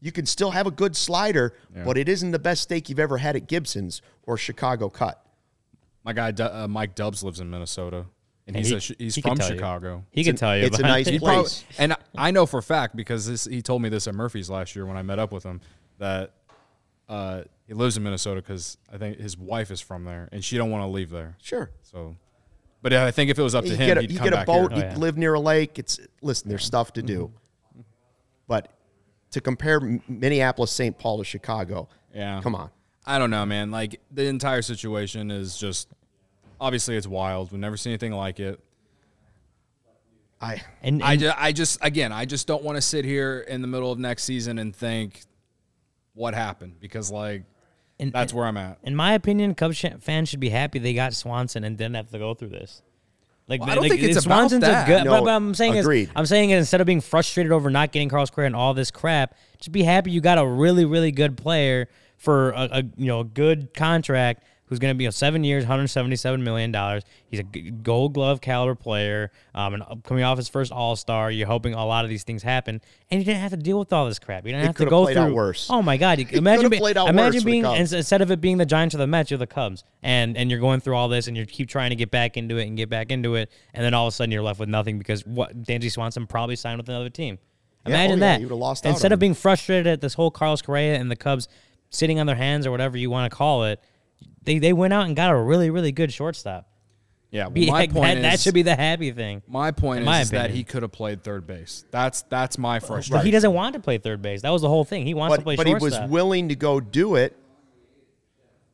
[0.00, 1.52] You can still have a good slider,
[1.84, 5.20] but it isn't the best steak you've ever had at Gibson's or Chicago Cut.
[6.04, 8.06] My guy uh, Mike Dubs lives in Minnesota,
[8.46, 9.56] and, And he's he- a, he's he from tell you.
[9.56, 10.04] Chicago.
[10.12, 10.62] He can tell you.
[10.66, 11.08] it's a nice.
[11.08, 11.64] He place.
[11.64, 14.14] prob- and I- I know for a fact because this, he told me this at
[14.14, 15.60] Murphy's last year when I met up with him
[15.98, 16.34] that
[17.10, 20.56] uh, he lives in Minnesota because I think his wife is from there and she
[20.56, 21.36] don't want to leave there.
[21.42, 21.70] Sure.
[21.82, 22.16] So,
[22.82, 24.24] but I think if it was up to you him, get a, he'd you come
[24.24, 24.82] get a back boat, here.
[24.84, 24.96] Oh, you yeah.
[24.98, 25.78] live near a lake.
[25.78, 27.30] It's listen, there's stuff to do.
[28.46, 28.72] But
[29.32, 30.96] to compare Minneapolis, St.
[30.98, 32.40] Paul to Chicago, Yeah.
[32.42, 32.70] come on.
[33.06, 33.70] I don't know, man.
[33.70, 35.88] Like the entire situation is just
[36.60, 37.50] obviously it's wild.
[37.52, 38.60] We've never seen anything like it.
[40.40, 43.40] I And, I and- just, I just again, I just don't want to sit here
[43.40, 45.22] in the middle of next season and think
[46.14, 47.44] what happened because like
[47.98, 48.78] and- that's where I'm at.
[48.82, 52.18] in my opinion, Cubs fans should be happy they got Swanson and didn't have to
[52.18, 52.82] go through this.
[53.48, 54.88] Like, Well, I don't like, think it's about Swanson's that.
[54.88, 55.04] a good.
[55.04, 56.02] No, but, but I'm saying agreed.
[56.04, 58.74] is, I'm saying is instead of being frustrated over not getting Carlos Correa and all
[58.74, 62.82] this crap, just be happy you got a really really good player for a, a
[62.96, 67.02] you know a good contract who's going to be a seven years, 177 million dollars.
[67.28, 71.30] He's a Gold Glove caliber player, um, and coming off his first All Star.
[71.30, 72.80] You're hoping a lot of these things happen,
[73.10, 74.46] and you didn't have to deal with all this crap.
[74.46, 75.24] You didn't It have to go played through.
[75.24, 75.68] out worse.
[75.68, 76.20] Oh my God!
[76.20, 79.30] You, imagine being, worse imagine being instead of it being the Giants or the Mets,
[79.30, 81.96] you're the Cubs, and and you're going through all this, and you keep trying to
[81.96, 84.30] get back into it and get back into it, and then all of a sudden
[84.30, 87.38] you're left with nothing because what Dansby Swanson probably signed with another team.
[87.86, 88.40] Yeah, Imagine oh yeah, that.
[88.84, 91.48] you Instead of being frustrated at this whole Carlos Correa and the Cubs
[91.90, 93.80] sitting on their hands or whatever you want to call it,
[94.44, 96.66] they they went out and got a really really good shortstop.
[97.32, 99.42] Yeah, well, Be- my that, point that is, should be the happy thing.
[99.46, 101.84] my point in is, my is that he could have played third base.
[101.90, 103.24] That's that's my But frustration.
[103.24, 104.42] he doesn't want to play third base.
[104.42, 105.06] That was the whole thing.
[105.06, 107.36] He wants to But, play but he was willing to go do it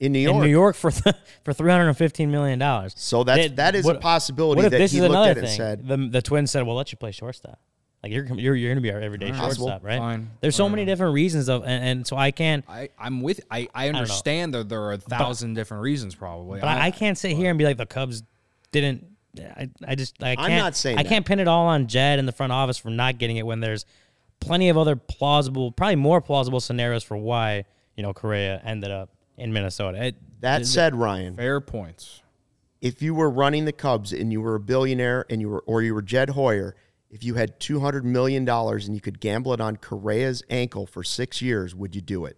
[0.01, 0.35] in New York.
[0.37, 0.91] in New York for
[1.45, 2.95] for three hundred and fifteen million dollars.
[2.97, 5.57] So that's- that is a possibility What if that this he is looked another thing?
[5.57, 7.59] said- the the Twins said, "We'll let you play shortstop.
[8.07, 9.67] Like you're you're you're gonna be our everyday Possible.
[9.69, 9.99] shortstop, right?
[9.99, 10.31] Fine.
[10.41, 12.65] There's so many different reasons of, and, and so I can't.
[12.69, 13.41] I, I'm with.
[13.51, 13.99] I, I know.
[13.99, 16.61] understand that there are a thousand different reasons, probably.
[16.61, 18.23] But I, I can't sit here and be like the Cubs
[18.73, 19.05] didn't.
[19.39, 20.53] I, I just I can't.
[20.55, 21.09] not saying I that.
[21.09, 23.61] can't pin it all on Jed in the front office for not getting it when
[23.61, 23.85] there's
[24.41, 27.65] plenty of other plausible, probably more plausible scenarios for why
[27.97, 30.07] you know Correa ended up in Minnesota.
[30.07, 32.23] It, that it- said, Ryan, fair points.
[32.81, 35.83] if you were running the Cubs and you were a billionaire and you were or
[35.83, 36.75] you were Jed Hoyer,
[37.11, 40.87] if you had two hundred million dollars and you could gamble it on Correa's ankle
[40.87, 42.37] for six years, would you do it?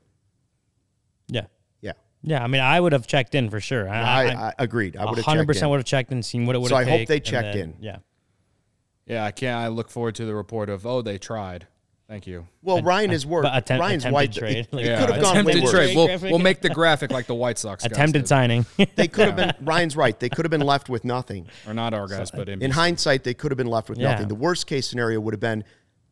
[1.28, 1.46] yeah,
[1.80, 2.42] Yeah, yeah.
[2.42, 3.88] I mean, I would have checked in for sure.
[3.88, 4.96] I, I, agreed.
[4.96, 6.86] I would have 100% would have checked and seen what it would So have.
[6.86, 7.76] I hope they checked in.
[7.80, 7.98] Yeah.
[9.06, 9.58] Yeah, I can't.
[9.58, 11.66] I look forward to the report of oh they tried.
[12.08, 12.46] Thank you.
[12.62, 13.46] Well, Ryan is worth.
[13.52, 14.32] attempt- Ryan's white.
[14.32, 14.56] trade.
[14.56, 15.72] It, Like, it Yeah, could have gone way attempted worse.
[15.72, 15.96] trade.
[15.96, 17.84] We'll, we'll make the graphic like the White Sox.
[17.84, 18.28] Attempted did.
[18.28, 18.64] signing.
[18.96, 19.52] They could have been.
[19.60, 20.18] Ryan's right.
[20.18, 21.46] They could have been left with nothing.
[21.66, 24.12] or not our guys, but In hindsight, they could have been left with Yeah.
[24.12, 24.28] nothing.
[24.28, 25.64] The worst case scenario would have been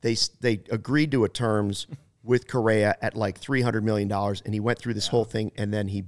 [0.02, 1.86] they they agreed to a terms
[2.22, 5.50] with Correa at like three hundred million dollars, and he went through this whole thing,
[5.56, 6.04] and then he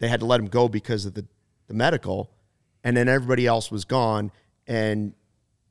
[0.00, 1.24] they had to let him go because of the
[1.68, 2.32] the medical,
[2.82, 4.32] and then everybody else was gone,
[4.66, 5.14] and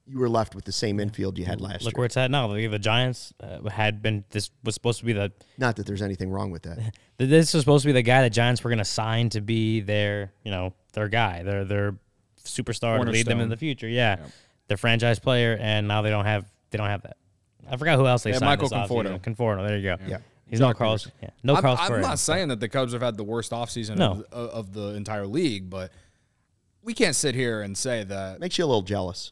[0.06, 1.86] you were left with the same infield you had last year.
[1.86, 2.00] Look year.
[2.02, 2.48] where it's at now.
[2.54, 4.26] The, the Giants uh, had been.
[4.32, 5.32] This was supposed to be the.
[5.58, 6.80] Not that there's anything wrong with that.
[7.18, 9.80] This was supposed to be the guy the Giants were going to sign to be
[9.82, 11.96] their, you know, their guy, their their
[12.44, 13.88] superstar to lead them in the future.
[13.88, 14.18] Yeah,
[14.68, 17.18] their franchise player, and now they don't have they don't have that.
[17.70, 18.50] I forgot who else they Yeah, signed.
[18.50, 19.20] Michael this offseason.
[19.22, 19.22] Conforto.
[19.22, 19.68] Conforto.
[19.68, 19.98] There you go.
[20.06, 20.18] Yeah.
[20.48, 21.10] He's not Carlos.
[21.22, 21.30] Yeah.
[21.44, 22.02] No I'm, Carlos I'm Correa.
[22.02, 24.26] not saying that the Cubs have had the worst offseason No.
[24.32, 25.92] of, of the entire league, but
[26.82, 28.39] we can't sit here and say that.
[28.39, 29.32] Makes you a little jealous.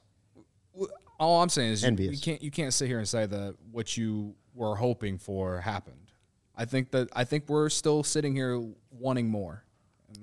[1.21, 3.95] All I'm saying is you, you can't you can't sit here and say that what
[3.95, 6.11] you were hoping for happened.
[6.55, 9.63] I think that I think we're still sitting here wanting more.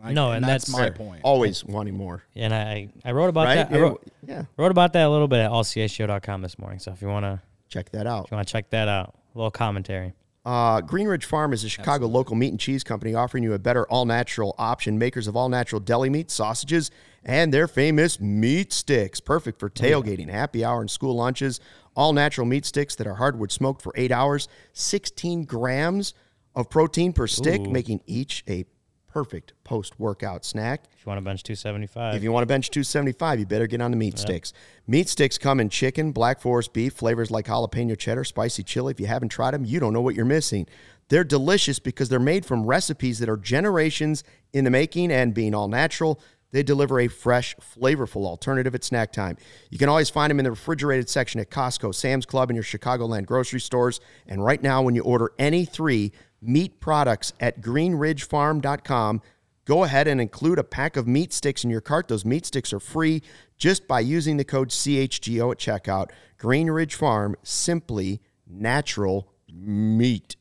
[0.00, 1.06] And I- No, and that's, that's- my Sure.
[1.06, 1.20] point.
[1.24, 3.54] Always wanting more, and I I wrote about right?
[3.56, 3.72] that.
[3.72, 4.44] I Yeah, wrote, yeah.
[4.56, 6.78] wrote about that a little bit at allcshow.com this morning.
[6.80, 8.24] So if you want to Check that out.
[8.26, 10.14] if you want to check that out, a little commentary.
[10.44, 13.86] Uh, Greenridge Farm is a Chicago local meat and cheese company offering you a better
[13.90, 14.98] all natural option.
[14.98, 16.90] Makers of all natural deli meat, sausages,
[17.28, 19.20] and their famous meat sticks.
[19.20, 21.60] Perfect for oh, tailgating, happy hour, and school lunches.
[21.94, 24.48] All natural meat sticks that are hardwood smoked for eight hours.
[24.72, 26.14] 16 grams
[26.54, 28.64] of protein per stick, making each a
[29.08, 30.84] perfect post workout snack.
[30.94, 32.14] If you want to bench 275.
[32.14, 34.54] If you want to bench 275, you better get on the meat sticks.
[34.86, 38.92] Meat sticks come in chicken, black forest beef, flavors like jalapeno cheddar, spicy chili.
[38.92, 40.66] If you haven't tried them, you don't know what you're missing.
[41.08, 45.54] They're delicious because they're made from recipes that are generations in the making and being
[45.54, 46.20] all natural.
[46.50, 49.36] They deliver a fresh, flavorful alternative at snack time.
[49.70, 52.64] You can always find them in the refrigerated section at Costco, Sam's Club, and your
[52.64, 54.00] Chicagoland grocery stores.
[54.26, 59.22] And right now, when you order any three meat products at greenridgefarm.com,
[59.68, 62.08] Go ahead and include a pack of meat sticks in your cart.
[62.08, 63.22] Those meat sticks are free
[63.58, 66.08] just by using the code CHGO at checkout.
[66.38, 70.37] Green Ridge Farm, simply natural meat.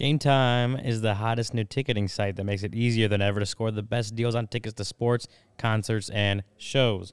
[0.00, 3.44] Game Time is the hottest new ticketing site that makes it easier than ever to
[3.44, 7.12] score the best deals on tickets to sports, concerts, and shows.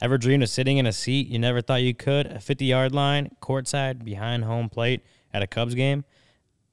[0.00, 2.26] Ever dreamed of sitting in a seat you never thought you could?
[2.26, 5.00] A 50 yard line, courtside, behind home plate
[5.32, 6.04] at a Cubs game?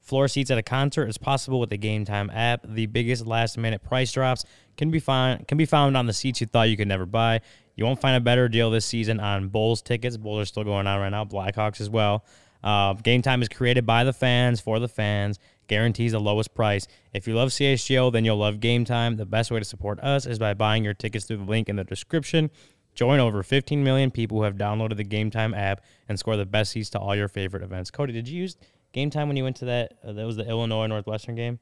[0.00, 2.64] Floor seats at a concert is possible with the Game Time app.
[2.64, 4.44] The biggest last minute price drops
[4.76, 7.40] can be found can be found on the seats you thought you could never buy.
[7.74, 10.16] You won't find a better deal this season on Bulls tickets.
[10.16, 11.24] Bulls are still going on right now.
[11.24, 12.24] Blackhawks as well.
[12.62, 15.38] Uh, Game Time is created by the fans for the fans.
[15.68, 16.86] Guarantees the lowest price.
[17.12, 19.16] If you love CHGO, then you'll love Game Time.
[19.16, 21.76] The best way to support us is by buying your tickets through the link in
[21.76, 22.50] the description.
[22.94, 26.44] Join over 15 million people who have downloaded the Game Time app and score the
[26.44, 27.90] best seats to all your favorite events.
[27.90, 28.56] Cody, did you use
[28.92, 29.94] Game Time when you went to that?
[30.04, 31.58] Uh, that was the Illinois Northwestern game.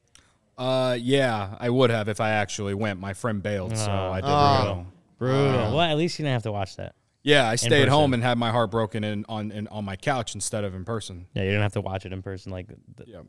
[0.58, 2.98] Uh, yeah, I would have if I actually went.
[2.98, 4.62] My friend bailed, so I didn't Oh.
[4.64, 4.86] go.
[5.18, 5.60] Brutal.
[5.60, 6.94] Uh, well, at least you didn't have to watch that.
[7.22, 7.88] Yeah, I stayed person.
[7.90, 10.84] home and had my heart broken in on in, on my couch instead of in
[10.84, 11.26] person.
[11.34, 12.50] Yeah, you didn't have to watch it in person.
[12.52, 13.20] Like th- Yeah.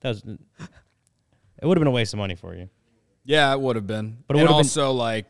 [0.00, 0.22] that was.
[0.24, 2.68] It would have been a waste of money for you.
[3.24, 4.18] Yeah, it would have been.
[4.26, 5.26] But it and would've been- also like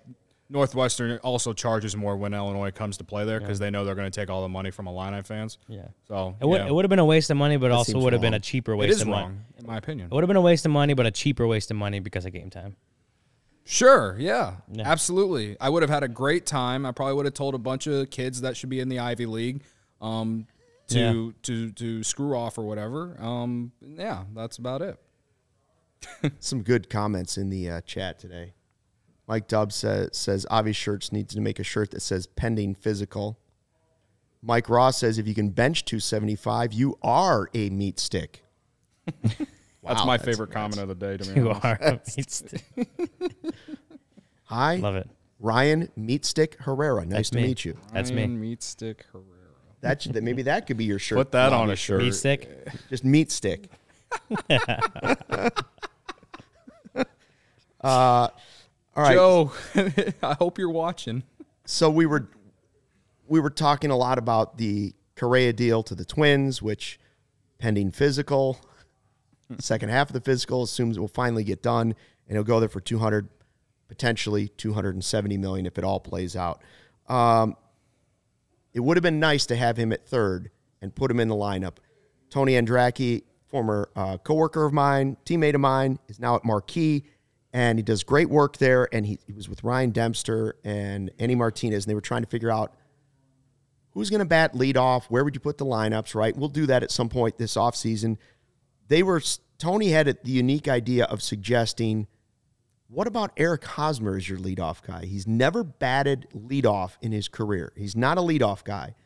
[0.48, 4.10] Northwestern also charges more when Illinois comes to play there because they know they're going
[4.10, 5.58] to take all the money from Illini fans.
[5.68, 5.86] Yeah.
[6.08, 6.66] So It would yeah.
[6.68, 8.40] it would have been a waste of money, but also seems would have been a
[8.40, 9.22] cheaper waste is of money.
[9.22, 10.08] wrong, in my opinion.
[10.10, 12.26] It would have been a waste of money, but a cheaper waste of money because
[12.26, 12.76] of game time.
[13.72, 14.82] Sure, yeah, Yeah.
[14.90, 15.56] absolutely.
[15.60, 16.84] I would have had a great time.
[16.84, 19.26] I probably would have told a bunch of kids that should be in the Ivy
[19.26, 19.62] League
[20.00, 20.48] um,
[20.88, 21.30] to Yeah.
[21.42, 23.16] to to screw off or whatever.
[23.22, 24.98] Um, yeah, that's about it.
[26.40, 28.54] Some good comments in the uh, chat today.
[29.28, 33.38] Mike Dubbs says, says Avi Shirts needs to make a shirt that says pending physical.
[34.42, 38.42] Mike Ross says if you can bench 275, you are a meat stick.
[39.82, 40.76] That's my that's favorite nuts.
[40.76, 41.16] comment of the day.
[41.16, 41.78] To me, You are.
[41.80, 42.42] It's-
[44.44, 45.08] Hi, Love it.
[45.38, 47.06] Ryan Meatstick Herrera.
[47.06, 47.42] Nice That's to me.
[47.44, 47.76] meet you.
[47.92, 48.26] That's me.
[48.26, 49.26] Meat stick Herrera.
[49.80, 51.16] That should, that maybe that could be your shirt.
[51.16, 52.02] Put that on a shirt.
[52.02, 52.68] Meat stick.
[52.90, 53.70] Just meat stick.
[54.50, 55.48] uh,
[57.82, 58.30] all
[58.96, 59.14] right.
[59.14, 59.52] Joe,
[60.22, 61.22] I hope you're watching.
[61.64, 62.28] So we were
[63.28, 66.98] we were talking a lot about the Correa deal to the Twins, which
[67.58, 68.58] pending physical,
[69.58, 71.94] second half of the physical assumes it will finally get done,
[72.28, 73.28] and he'll go there for two hundred,
[73.88, 76.62] potentially two hundred and seventy million if it all plays out.
[77.08, 77.56] Um,
[78.72, 81.34] it would have been nice to have him at third and put him in the
[81.34, 81.78] lineup.
[82.30, 87.04] Tony Andracki, former uh, coworker of mine, teammate of mine, is now at Marquee,
[87.52, 88.88] and he does great work there.
[88.94, 92.28] And he, he was with Ryan Dempster and Andy Martinez, and they were trying to
[92.28, 92.72] figure out
[93.90, 96.36] who's going to bat lead off, where would you put the lineups, right?
[96.36, 98.18] We'll do that at some point this offseason.
[98.90, 99.22] They were
[99.56, 102.06] Tony had the unique idea of suggesting–
[102.90, 105.04] what about Eric Hosmer as your leadoff guy?
[105.04, 107.72] He's never batted leadoff in his career.
[107.76, 108.96] He's not a leadoff guy,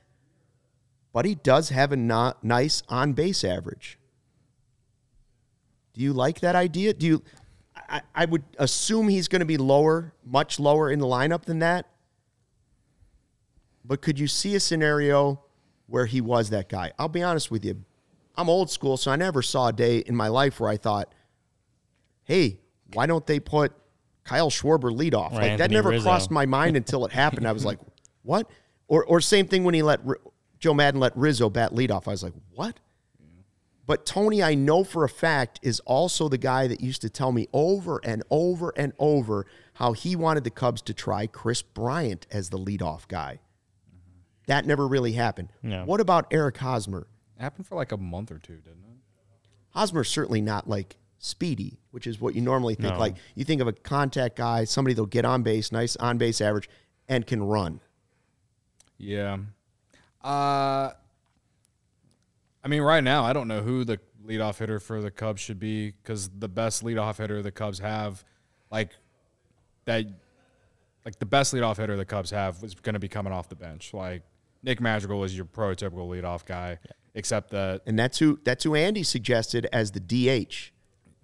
[1.12, 3.98] but he does have a not nice on base average.
[5.92, 6.94] Do you like that idea?
[6.94, 7.22] Do you?
[7.76, 11.58] I, I would assume he's going to be lower, much lower in the lineup than
[11.58, 11.86] that.
[13.84, 15.44] But could you see a scenario
[15.88, 16.92] where he was that guy?
[16.98, 17.84] I'll be honest with you.
[18.36, 21.14] I'm old school, so I never saw a day in my life where I thought,
[22.24, 22.60] hey,
[22.92, 23.72] why don't they put
[24.24, 25.32] Kyle Schwarber leadoff?
[25.32, 26.02] Or like that never Rizzo.
[26.02, 27.46] crossed my mind until it happened.
[27.46, 27.78] I was like,
[28.22, 28.50] what?
[28.88, 30.16] Or or same thing when he let Ri-
[30.58, 32.08] Joe Maddon let Rizzo bat leadoff.
[32.08, 32.80] I was like, what?
[33.86, 37.32] But Tony, I know for a fact, is also the guy that used to tell
[37.32, 42.26] me over and over and over how he wanted the Cubs to try Kris Bryant
[42.30, 43.40] as the leadoff guy.
[44.46, 45.50] That never really happened.
[45.62, 45.84] No.
[45.84, 47.06] What about Eric Hosmer?
[47.38, 48.98] Happened for like a month or two, didn't it?
[49.70, 52.94] Hosmer's certainly not like speedy, which is what you normally think.
[52.94, 52.98] No.
[52.98, 56.40] Like you think of a contact guy, somebody that'll get on base, nice on base
[56.40, 56.68] average,
[57.08, 57.80] and can run.
[58.98, 59.38] Yeah.
[60.22, 60.92] Uh,
[62.62, 65.58] I mean, right now, I don't know who the leadoff hitter for the Cubs should
[65.58, 68.24] be because the best leadoff hitter the Cubs have,
[68.70, 68.90] like
[69.84, 70.06] that,
[71.04, 73.56] like the best leadoff hitter the Cubs have was going to be coming off the
[73.56, 73.92] bench.
[73.92, 74.22] Like
[74.62, 76.78] Nick Madrigal is your prototypical leadoff guy,
[77.14, 80.72] except that And that's who that's who Andy suggested as the DH,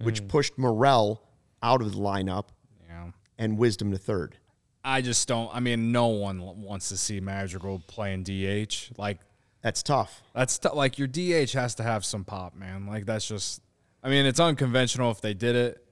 [0.03, 0.29] which mm.
[0.29, 1.23] pushed Morel
[1.63, 2.47] out of the lineup
[2.89, 4.37] know, and Wisdom to third.
[4.83, 5.55] I just don't.
[5.55, 8.97] I mean, no one wants to see Madrigal playing DH.
[8.97, 9.19] Like
[9.63, 10.23] That's tough.
[10.35, 12.87] That's t- like your DH has to have some pop, man.
[12.87, 13.63] Like that's just.
[14.03, 15.85] I mean, it's unconventional if they did it,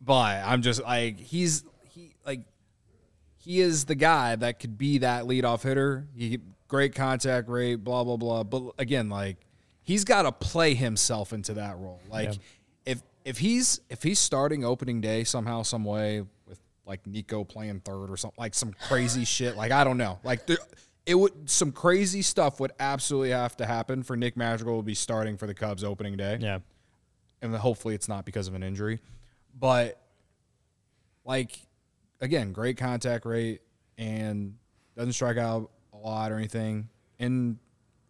[0.00, 2.46] but I'm just like he's he like
[3.36, 6.06] he is the guy that could be that leadoff hitter.
[6.16, 6.38] He
[6.72, 8.42] great contact rate, blah blah blah.
[8.42, 9.36] But again, like
[9.82, 12.00] he's got to play himself into that role.
[12.10, 12.32] Like
[12.86, 17.80] if if he's if he's starting opening day somehow, some way with like Nico playing
[17.80, 19.54] third or something like some crazy shit.
[19.54, 20.18] Like I don't know.
[20.24, 20.56] Like there,
[21.04, 24.94] it would some crazy stuff would absolutely have to happen for Nick Madrigal to be
[24.94, 26.60] starting for the Cubs opening day Yeah.
[27.42, 28.98] and hopefully it's not because of an injury.
[29.60, 30.00] But
[31.24, 31.58] like
[32.20, 33.60] again, great contact rate
[33.98, 34.54] and
[34.96, 35.70] doesn't strike out
[36.02, 36.88] a lot or anything,
[37.18, 37.56] and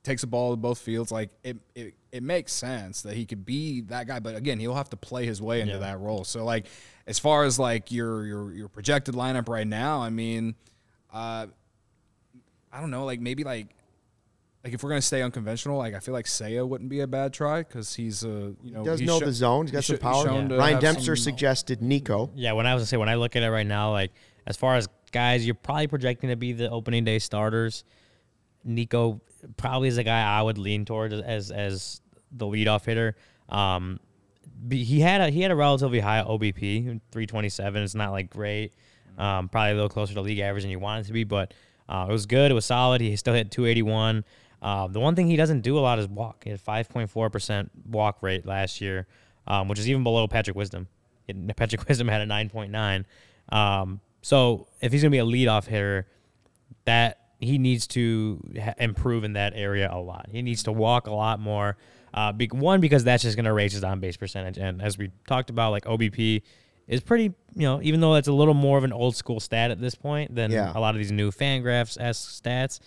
[0.02, 1.12] takes the ball to both fields.
[1.12, 4.18] Like it, it, it makes sense that he could be that guy.
[4.20, 5.80] But again, he'll have to play his way into Yeah.
[5.80, 6.24] that role.
[6.24, 6.66] So like,
[7.06, 10.54] as far as like your your your projected lineup right now, I mean,
[11.12, 11.46] uh,
[12.72, 13.68] I don't know, like maybe like
[14.64, 17.32] like if we're gonna stay unconventional, like I feel like Seiya wouldn't be a bad
[17.32, 19.66] try because he's a you know he Does he's know sho- the zone.
[19.66, 20.24] He's got he's some sho- he's power.
[20.26, 22.30] shown to Ryan Dempster suggested Nico.
[22.34, 24.12] Yeah, when I was gonna say when I look at it right now, like
[24.46, 27.84] as far as guys, you're probably projecting to be the opening day starters.
[28.64, 29.20] Nico
[29.56, 32.00] probably is a guy I would lean towards as as
[32.30, 33.16] the leadoff hitter.
[33.48, 34.00] Um,
[34.70, 37.82] he had a he had a relatively high OBP, three twenty seven.
[37.82, 38.72] It's not like great.
[39.18, 41.52] Um, probably a little closer to league average than you want it to be, but
[41.88, 42.50] uh, it was good.
[42.50, 43.00] It was solid.
[43.00, 44.24] He still hit 281.
[44.62, 46.44] Uh, the one thing he doesn't do a lot is walk.
[46.44, 49.06] He had 5.4% walk rate last year,
[49.46, 50.88] um, which is even below Patrick Wisdom.
[51.56, 53.04] Patrick Wisdom had a 9.9.
[53.54, 56.06] Um, so if he's going to be a leadoff hitter,
[56.84, 60.28] that he needs to ha- improve in that area a lot.
[60.30, 61.76] He needs to walk a lot more.
[62.14, 64.96] Uh, be- one because that's just going to raise his on base percentage, and as
[64.98, 66.42] we talked about, like OBP
[66.88, 69.70] is pretty, you know, even though that's a little more of an old school stat
[69.70, 70.72] at this point than Yeah.
[70.74, 72.80] a lot of these new Fangraphs s stats.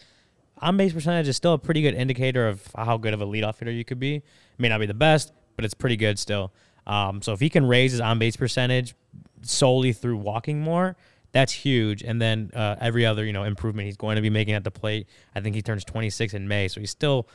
[0.60, 3.58] On base percentage is still a pretty good indicator of how good of a leadoff
[3.60, 4.22] hitter you could be.
[4.58, 6.54] May not be the best, but it's pretty good still.
[6.88, 8.96] Um, so if he can raise his on base percentage
[9.42, 10.96] solely through walking more,
[11.36, 12.02] that's huge.
[12.02, 14.72] And then uh, every other you know improvement he's going to be making at the
[14.72, 15.08] plate.
[15.36, 17.28] I think he turns 26 in May, so he's still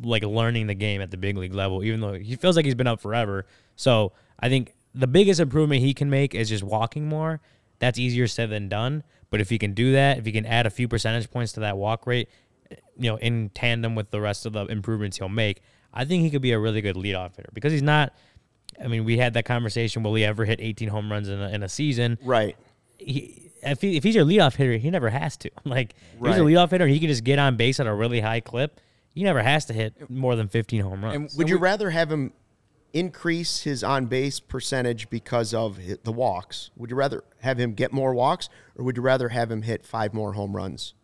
[0.00, 2.76] like learning the game at the big league level, even though he feels like he's
[2.76, 3.46] been up forever.
[3.74, 7.40] So I think the biggest improvement he can make is just walking more.
[7.80, 9.02] That's easier said than done.
[9.28, 11.60] But if he can do that, if he can add a few percentage points to
[11.60, 12.28] that walk rate,
[12.70, 16.30] you know, in tandem with the rest of the improvements he'll make, I think he
[16.30, 18.14] could be a really good leadoff hitter because he's not.
[18.80, 20.04] I mean, we had that conversation.
[20.04, 22.18] Will he ever hit 18 home runs in a, in a season?
[22.22, 22.56] Right.
[22.98, 25.50] He, if, he, if he's your leadoff hitter, he never has to.
[25.64, 26.52] Like, if he's a Right.
[26.54, 28.80] leadoff hitter, he can just get on base at a really high clip.
[29.14, 31.14] He never has to hit more than 15 home runs.
[31.16, 32.32] And Would you we- rather have him
[32.92, 36.70] increase his on base percentage because of the walks?
[36.76, 39.84] Would you rather have him get more walks, or would you rather have him hit
[39.84, 40.94] five more home runs?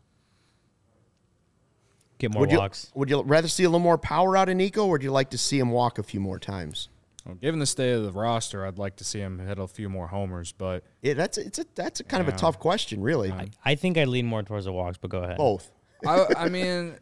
[2.19, 2.91] get more would you, walks.
[2.95, 5.31] Would you rather see a little more power out of Nico, or would you like
[5.31, 6.89] to see him walk a few more times?
[7.25, 9.89] Well, given the state of the roster, I'd like to see him hit a few
[9.89, 13.33] more homers, but Yeah, that's it's a that's a kind of a tough question, really.
[13.65, 15.39] I think I lean more towards the walks, but go ahead.
[15.39, 15.71] Both.
[16.07, 16.97] I, I mean,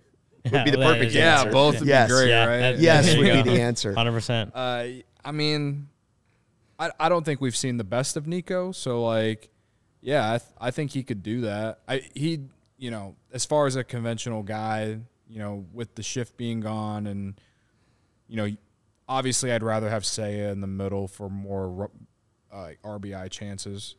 [0.51, 1.51] would be the well, perfect is- yeah, answer.
[1.51, 2.09] both would Yes.
[2.09, 2.59] be great, Yeah, right?
[2.61, 3.93] that- Yes there you would be the answer.
[3.95, 4.53] 100%.
[4.55, 5.89] Uh, I mean,
[6.79, 8.71] I, I don't think we've seen the best of Nico.
[8.73, 9.49] So like,
[10.01, 11.81] yeah, I, th- I think he could do that.
[11.89, 12.41] I he
[12.79, 14.99] you know as far as a conventional guy,
[15.29, 17.41] you know, with the shift being gone and
[18.29, 18.49] you know,
[19.09, 21.91] obviously I'd rather have Seiya in the middle for more
[22.53, 23.97] uh, RBI chances.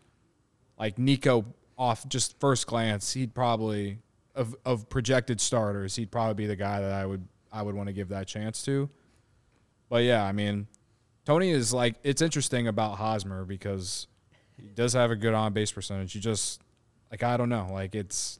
[0.78, 1.46] Like Nico
[1.78, 4.00] off just first glance, he'd probably
[4.36, 7.88] of of projected starters, he'd probably be the guy that I would I would want
[7.88, 8.90] to give that chance to.
[9.90, 10.68] But yeah, I mean,
[11.26, 14.08] Tony is like it's interesting about Hosmer because
[14.58, 16.16] he does have a good on base percentage.
[16.16, 16.62] You just
[17.12, 18.40] like I don't know, like it's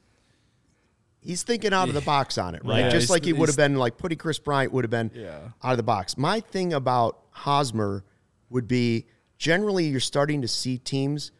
[1.24, 2.80] He's thinking out of the box on it, right?
[2.80, 5.38] Yeah, Just like he would have been like putting Kris Bryant would have been Yeah.
[5.62, 6.18] out of the box.
[6.18, 8.04] My thing about Hosmer
[8.50, 9.06] would be
[9.38, 11.32] generally you're starting to see teams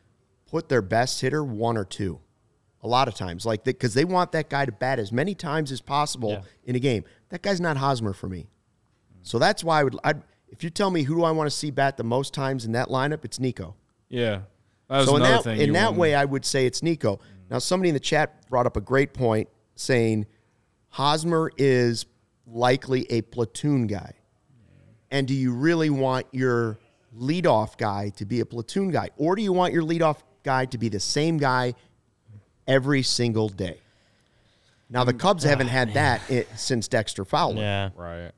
[0.47, 2.21] put their best hitter one or two.
[2.83, 5.71] A lot of times, like because they want that guy to bat as many times
[5.73, 6.41] as possible Yeah.
[6.65, 7.05] in a game.
[7.31, 8.49] That guy's not Hosmer for me.
[9.23, 9.97] So that's why I would.
[10.05, 12.65] I'd, if you tell me who do I want to see bat the most times
[12.67, 13.75] in that lineup, it's Nico.
[14.09, 14.41] yeah.
[14.91, 15.61] So in that thing.
[15.61, 17.21] in that way, I would say it's Nico.
[17.51, 20.27] Now, somebody in the chat brought up a great point, saying
[20.89, 22.07] Hosmer is
[22.47, 24.13] likely a platoon guy.
[25.11, 26.79] And do you really want your
[27.17, 30.79] leadoff guy to be a platoon guy, or do you want your leadoff guy to
[30.79, 31.75] be the same guy
[32.67, 33.79] every single day?
[34.91, 37.61] Now, the Cubs haven't had that i since Dexter Fowler.
[37.61, 37.91] Yeah.
[37.97, 38.33] right.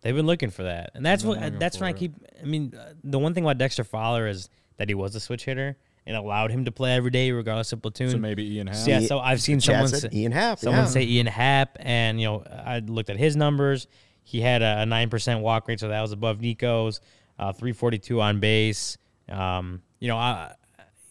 [0.00, 2.12] They've been looking for that, and that's what that's for when I keep.
[2.40, 5.44] I mean, uh, the one thing about Dexter Fowler is that he was a switch
[5.44, 5.76] hitter
[6.08, 8.10] and allowed him to play every day, regardless of platoon.
[8.10, 8.88] So maybe Ian Happ.
[8.88, 10.88] Yeah, so I've seen Chad someone say, Ian Happ, someone yeah.
[10.88, 13.86] say Ian Happ, and you know I looked at his numbers.
[14.24, 17.00] He had a nine percent walk rate, so that was above Nico's.
[17.38, 18.96] Uh, Three forty two on base.
[19.28, 20.54] Um, you know, I,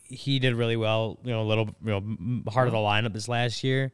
[0.04, 1.20] he did really well.
[1.24, 3.94] You know, a little you know m- heart of the lineup this last year.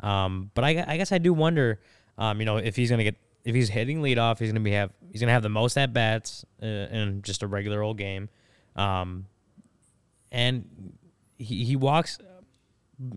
[0.00, 1.80] Um, but I, I guess I do wonder,
[2.16, 4.92] um, you know, if he's gonna get if he's hitting leadoff, he's gonna be have
[5.10, 8.28] he's gonna have the most at bats uh, in just a regular old game.
[8.76, 9.26] Um,
[10.34, 10.96] and
[11.38, 12.18] he, he walks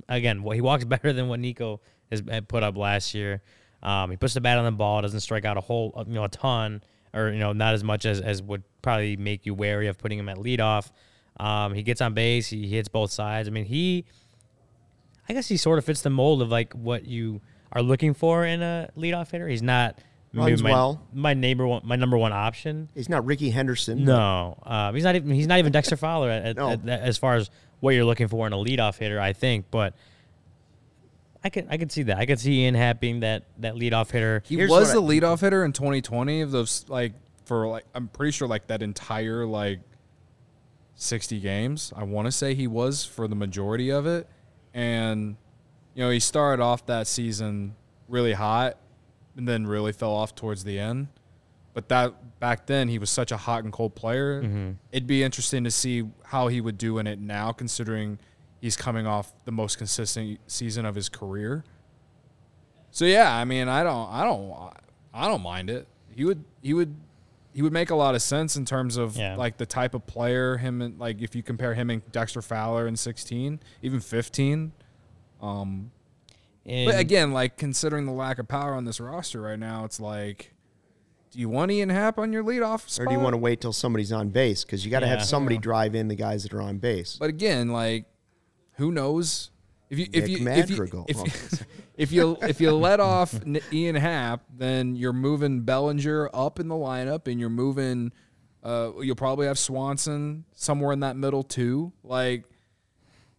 [0.08, 0.44] again.
[0.44, 3.42] Well, he walks better than what Nico has put up last year.
[3.84, 6.24] Um, he puts the bat on the ball, doesn't strike out a whole you know
[6.24, 6.82] a ton,
[7.14, 10.20] or you know not as much as as would probably make you wary of putting
[10.20, 10.92] him at leadoff.
[11.40, 13.48] Um, he gets on base, he hits both sides.
[13.48, 14.06] I mean, he,
[15.30, 17.42] I guess he sort of fits the mold of like what you
[17.72, 19.48] are looking for in a leadoff hitter.
[19.48, 20.00] He's not
[20.38, 21.02] Runs my, well.
[21.14, 22.90] my neighbor one, my number one option.
[22.96, 24.04] He's not Rickey Henderson.
[24.06, 26.70] No, um, he's not even he's not even Dexter Fowler at, at- No.
[26.72, 29.20] at- as far as what you're looking for in a leadoff hitter.
[29.20, 29.94] I think, but
[31.44, 32.18] I could I could see that.
[32.18, 34.44] I could see Ian Happ being that that leadoff hitter.
[34.46, 37.14] He Here's was what the leadoff hitter in 2020 of those like
[37.46, 39.80] for like I'm pretty sure like that entire like
[40.96, 41.94] 60 games.
[41.96, 44.28] I want to say he was for the majority of it,
[44.74, 45.38] and
[45.94, 47.76] you know he started off that season
[48.10, 48.78] really hot,
[49.38, 51.08] and then really fell off towards the end.
[51.74, 54.42] But that back then he was such a hot and cold player.
[54.92, 58.18] It'd be interesting to see how he would do in it now, considering
[58.60, 61.64] he's coming off the most consistent season of his career.
[62.92, 64.74] So yeah, I mean, I don't, I don't,
[65.14, 65.88] I don't mind it.
[66.16, 66.96] He would, he would,
[67.54, 69.36] he would make a lot of sense in terms of Yeah.
[69.36, 72.88] like the type of player him and like if you compare him and Dexter Fowler
[72.88, 74.72] in 16, even 15.
[75.42, 75.92] Um,
[76.68, 80.54] but again, like considering the lack of power on this roster right now, it's like,
[81.32, 83.06] do you want Ian Happ on your leadoff spot?
[83.06, 84.64] Or do you want to wait till somebody's on base?
[84.64, 85.14] Because you got to Yeah.
[85.18, 87.18] have somebody drive in the guys that are on base.
[87.20, 88.06] But again, like,
[88.74, 89.52] who knows?
[89.90, 91.06] If you if Nick you if you, Madrigal.
[91.08, 91.24] if, Oh.
[91.26, 91.32] you,
[91.98, 96.68] if you if you let off N- Ian Happ, then you're moving Bellinger up in
[96.68, 98.12] the lineup, and you're moving.
[98.64, 101.94] Uh, you'll probably have Swanson somewhere in that middle too.
[102.04, 102.44] Like,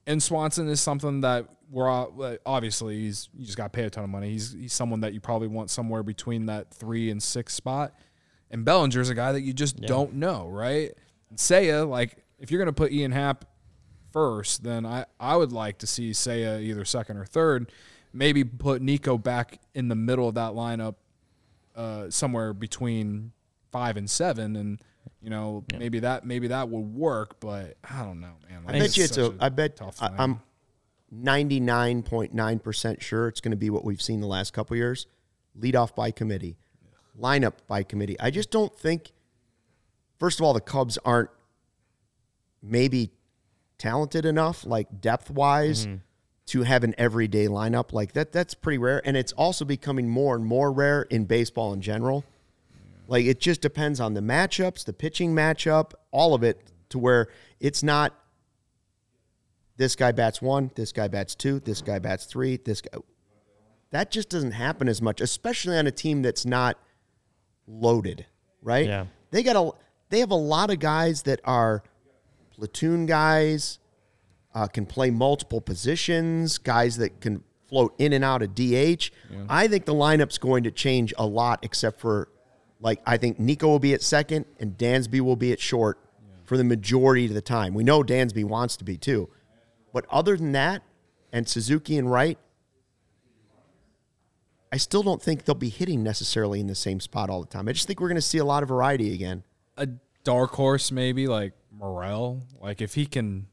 [0.06, 3.90] and Swanson is something that we're all- obviously he's you just got to pay a
[3.90, 4.30] ton of money.
[4.30, 7.94] He's he's someone that you probably want somewhere between that three and six spot.
[8.50, 10.92] And Bellinger's a guy that you just don't know, right?
[11.28, 13.44] And Seiya, like if you're gonna put Ian Happ
[14.12, 17.70] first, then I I would like to see Seiya either second or third.
[18.12, 20.94] Maybe put Nico back in the middle of that lineup,
[21.76, 23.32] uh, somewhere between
[23.70, 24.80] five and seven, and
[25.20, 27.38] you know maybe that maybe that would work.
[27.40, 28.62] But I don't know, man.
[28.66, 29.36] I Like, bet you it's such a.
[29.44, 30.16] I bet tough I, thing.
[30.18, 30.40] I'm
[31.10, 34.52] ninety nine point nine percent sure it's going to be what we've seen the last
[34.52, 35.06] couple years.
[35.54, 36.56] Lead off by committee,
[37.20, 38.18] lineup by committee.
[38.20, 39.12] I just don't think.
[40.18, 41.30] First of all, the Cubs aren't
[42.62, 43.12] maybe
[43.78, 45.98] talented enough, like depth wise, mm-hmm.
[46.46, 48.32] to have an everyday lineup like that.
[48.32, 52.24] That's pretty rare, and it's also becoming more and more rare in baseball in general.
[53.06, 57.28] Like it just depends on the matchups, the pitching matchup, all of it, to where
[57.60, 58.12] it's not
[59.78, 62.98] this guy bats one, this guy bats two, this guy bats three, this guy.
[63.90, 66.76] That just doesn't happen as much, especially on a team that's not
[67.66, 68.26] loaded,
[68.60, 68.86] right?
[68.86, 69.06] Yeah.
[69.30, 69.70] They got a
[70.10, 71.82] they have a lot of guys that are
[72.50, 73.78] platoon guys,
[74.54, 79.10] uh, can play multiple positions, guys that can float in and out of DH.
[79.48, 82.28] I think the lineup's going to change a lot, except for
[82.80, 86.00] like I think Nico will be at second and Dansby will be at short
[86.44, 87.74] for the majority of the time.
[87.74, 89.28] We know Dansby wants to be too.
[89.98, 90.84] But other than that,
[91.32, 92.38] and Suzuki and Wright,
[94.72, 97.66] I still don't think they'll be hitting necessarily in the same spot all the time.
[97.66, 99.42] I just think we're going to see a lot of variety again.
[99.76, 99.88] a
[100.22, 102.44] dark horse maybe like Morel.
[102.60, 103.48] Like if he can,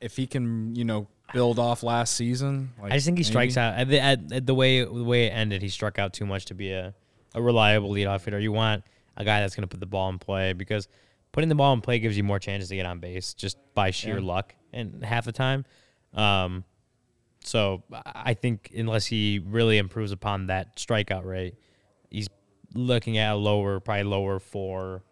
[0.00, 2.70] if he can, you know, build off last season.
[2.80, 3.32] Like I just think he maybe.
[3.32, 5.60] strikes out at the, at, at the way the way it ended.
[5.60, 6.94] He struck out too much to be a,
[7.34, 8.38] a reliable leadoff hitter.
[8.38, 8.84] You want
[9.16, 10.86] a guy that's going to put the ball in play because
[11.32, 13.90] putting the ball in play gives you more chances to get on base just by
[13.90, 15.64] sheer luck and half the time.
[16.14, 16.64] Um,
[17.42, 21.54] so I think unless he really improves upon that strikeout rate,
[22.10, 22.28] he's
[22.74, 25.02] looking at a lower, probably lower four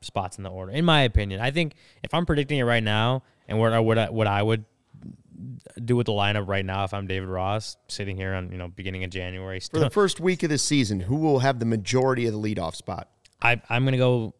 [0.00, 0.72] spots in the order.
[0.72, 3.98] In my opinion, I think if I'm predicting it right now, and what I would
[4.10, 4.64] what I would
[5.84, 8.68] do with the lineup right now if I'm David Ross sitting here on you know
[8.68, 9.60] beginning of January.
[9.60, 12.74] For the first week of the season, who will have the majority of the leadoff
[12.74, 13.08] spot?
[13.42, 14.34] I I'm gonna go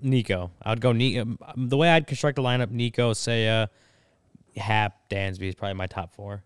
[0.00, 0.50] Nico.
[0.62, 1.36] I would go Nico.
[1.56, 3.68] The way I'd construct the lineup: Nico, Seiya,
[4.56, 6.42] Happ, Dansby is probably my top four.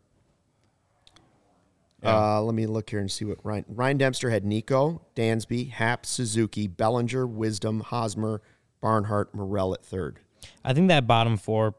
[2.02, 6.04] Uh, let me look here and see what Ryan Ryan Dempster had Nico, Dansby, Happ,
[6.04, 8.42] Suzuki, Bellinger, Wisdom, Hosmer,
[8.82, 10.20] Barnhart, Morel at third.
[10.62, 11.74] I think that bottom four,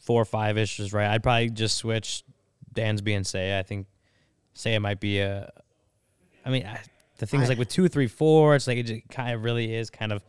[0.00, 1.08] four five ish is right.
[1.08, 2.22] I'd probably just switch
[2.76, 3.58] Dansby and Say.
[3.58, 3.88] I think
[4.54, 5.50] Saya might be a.
[6.44, 6.78] I mean, I,
[7.18, 9.42] the thing is I- like with two, three, four, it's like it just kind of
[9.42, 10.22] really is kind of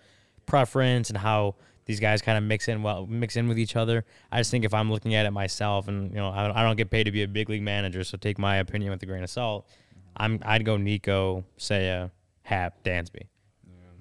[0.48, 1.56] preference and how
[1.88, 4.06] these guys kind of mix in well, mix in with each other.
[4.32, 6.76] I just think if I'm looking at it myself, and you know, I, I don't
[6.76, 9.24] get paid to be a big league manager, so take my opinion with a grain
[9.24, 9.68] of salt.
[10.16, 12.12] I'm I'd go Nico, Seiya,
[12.44, 13.24] Happ, Dansby.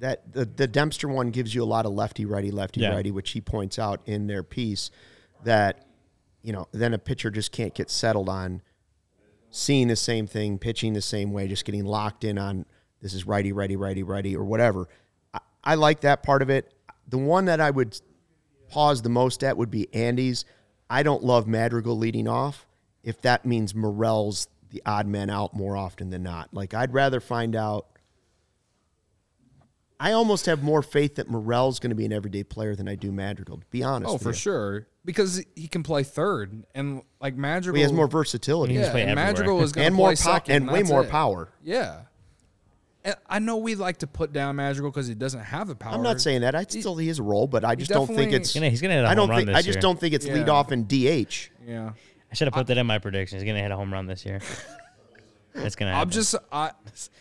[0.01, 2.91] That the, the Dempster one gives you a lot of lefty righty lefty Yeah.
[2.95, 4.91] righty, which he points out in their piece
[5.45, 5.87] that
[6.43, 8.61] you know then a pitcher just can't get settled on
[9.51, 12.67] seeing the same thing, pitching the same way, just getting locked in on
[13.01, 14.89] this is righty righty righty righty or whatever.
[15.33, 16.73] I, I like that part of it.
[17.09, 17.99] The one that I would
[18.69, 20.45] pause the most at would be Andy's.
[20.91, 22.67] I don't love Madrigal leading off
[23.03, 26.53] if that means Morel's the odd man out more often than not.
[26.53, 27.87] Like I'd rather find out.
[29.99, 32.97] I almost have more faith that Morel's going to be an everyday player than I
[32.97, 33.59] do Madrigal.
[33.59, 34.35] To be honest, Oh, with for you.
[34.35, 34.87] sure.
[35.07, 38.91] Because he can play third, and like Madrigal, He has more versatility He can Yeah,
[38.93, 39.15] play and.
[39.15, 41.11] Madrigal is going to and play more power second, and way more it.
[41.11, 41.49] power.
[41.63, 42.01] Yeah.
[43.07, 45.95] And I know we like to put down Madrigal because he doesn't have the power.
[45.95, 46.55] I'm not saying that.
[46.55, 48.53] I still he has a role, but I just don't think definitely- it's.
[48.53, 49.47] He's gonna, he's gonna hit a I home don't run think.
[49.49, 49.81] this I just year.
[49.81, 50.53] don't think it's lead Yeah.
[50.53, 51.51] off and DH.
[51.67, 51.93] Yeah.
[52.31, 53.39] I should have put that in my prediction.
[53.39, 54.41] He's gonna hit a home run this year.
[55.59, 55.93] It's gonna.
[55.93, 56.09] Happen.
[56.09, 56.73] I'm just I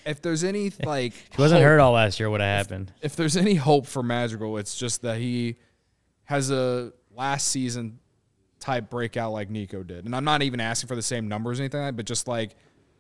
[0.06, 2.30] if there's any like He wasn't hope- hurt all last year.
[2.30, 2.92] Would have happened.
[3.02, 5.56] If there's any hope for Madrigal, it's just that he
[6.26, 8.00] has a last season
[8.60, 10.04] type breakout like Nico did.
[10.04, 12.28] And I'm not even asking for the same numbers or anything like that, but just
[12.28, 12.56] like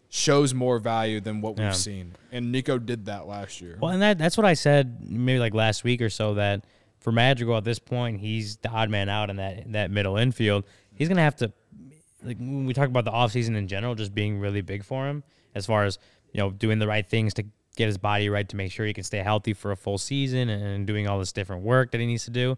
[0.09, 1.71] shows more value than what we've Yeah.
[1.71, 2.13] seen.
[2.31, 3.77] And Nico did that last year.
[3.81, 6.65] Well, and that that's what I said maybe like last week or so that
[6.99, 10.65] for Madrigal at this point, he's the odd man out in that that middle infield.
[10.93, 11.51] He's gonna have to
[12.23, 15.23] like when we talk about the offseason in general just being really big for him
[15.53, 15.99] as far as,
[16.33, 17.45] you know, doing the right things to
[17.77, 20.49] get his body right to make sure he can stay healthy for a full season
[20.49, 22.57] and doing all this different work that he needs to do.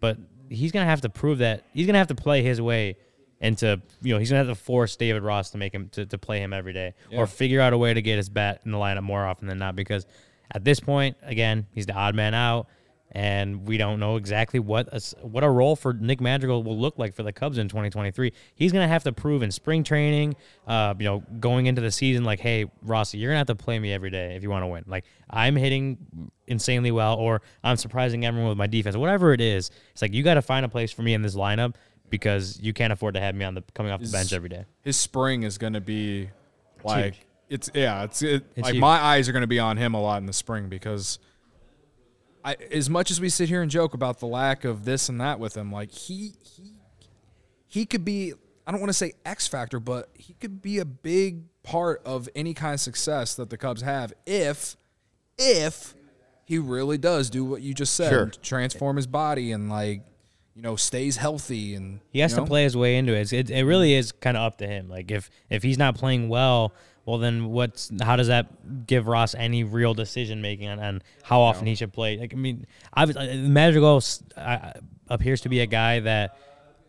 [0.00, 0.18] But
[0.48, 2.96] he's gonna have to prove that he's gonna have to play his way
[3.40, 6.18] into you know, he's gonna have to force David Ross to make him to, to
[6.18, 6.94] play him every day.
[7.10, 7.20] Yeah.
[7.20, 9.58] Or figure out a way to get his bat in the lineup more often than
[9.58, 10.06] not because
[10.52, 12.68] at this point, again, he's the odd man out,
[13.10, 16.98] and we don't know exactly what a, what a role for Nick Madrigal will look
[16.98, 18.32] like for the Cubs in 2023.
[18.54, 22.24] He's gonna have to prove in spring training, uh, you know, going into the season,
[22.24, 24.68] like, hey, Rossi, you're gonna have to play me every day if you want to
[24.68, 24.84] win.
[24.86, 29.70] Like, I'm hitting insanely well, or I'm surprising everyone with my defense, whatever it is.
[29.92, 31.74] It's like you got to find a place for me in this lineup
[32.10, 34.64] because you can't afford to have me on the coming off the bench every day.
[34.82, 36.30] His spring is going to be
[36.84, 37.26] like huge.
[37.48, 38.80] it's yeah, it's, it, It's like huge.
[38.80, 41.18] my eyes are going to be on him a lot in the spring because
[42.44, 45.20] I as much as we sit here and joke about the lack of this and
[45.20, 46.72] that with him, like he he
[47.66, 48.34] he could be
[48.66, 52.28] I don't want to say X factor, but he could be a big part of
[52.34, 54.76] any kind of success that the Cubs have if
[55.38, 55.94] if
[56.46, 58.26] he really does do what you just said, Sure.
[58.42, 60.02] transform his body and like
[60.54, 63.32] you know stays healthy and He has you to play his way into it.
[63.32, 64.88] It, it really is kind of up to him.
[64.88, 66.72] Like if if he's not playing well,
[67.04, 71.40] well then what's how does that give Ross any real decision making on, on how
[71.40, 72.18] often he should play?
[72.18, 74.02] Like I mean, obviously Madrigal
[74.36, 74.72] uh,
[75.08, 76.38] appears to be a guy that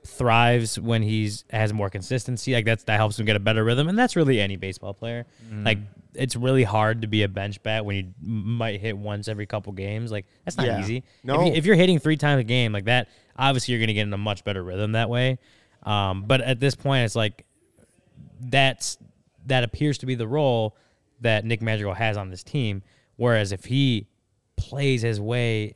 [0.06, 2.54] thrives when he's has more consistency.
[2.54, 5.26] Like that's that helps him get a better rhythm, and that's really any baseball player.
[5.66, 5.80] Like
[6.18, 9.72] it's really hard to be a bench bat when you might hit once every couple
[9.74, 10.12] games.
[10.12, 10.80] Like that's not Yeah.
[10.82, 11.04] easy.
[11.24, 11.42] No.
[11.42, 13.94] If, you, if you're hitting three times a game like that, obviously you're going to
[13.94, 15.38] get in a much better rhythm that way.
[15.84, 17.46] Um, but at this point, it's like
[18.40, 18.98] that's
[19.46, 20.76] that appears to be the role
[21.22, 22.82] that Nick Madrigal has on this team.
[23.18, 24.08] Whereas if he
[24.58, 25.76] plays his way,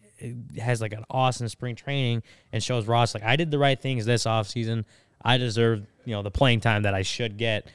[0.59, 4.05] has like an awesome spring training and shows Ross like I did the right things
[4.05, 4.85] this offseason.
[5.21, 7.67] I deserve you know the playing time that I should get.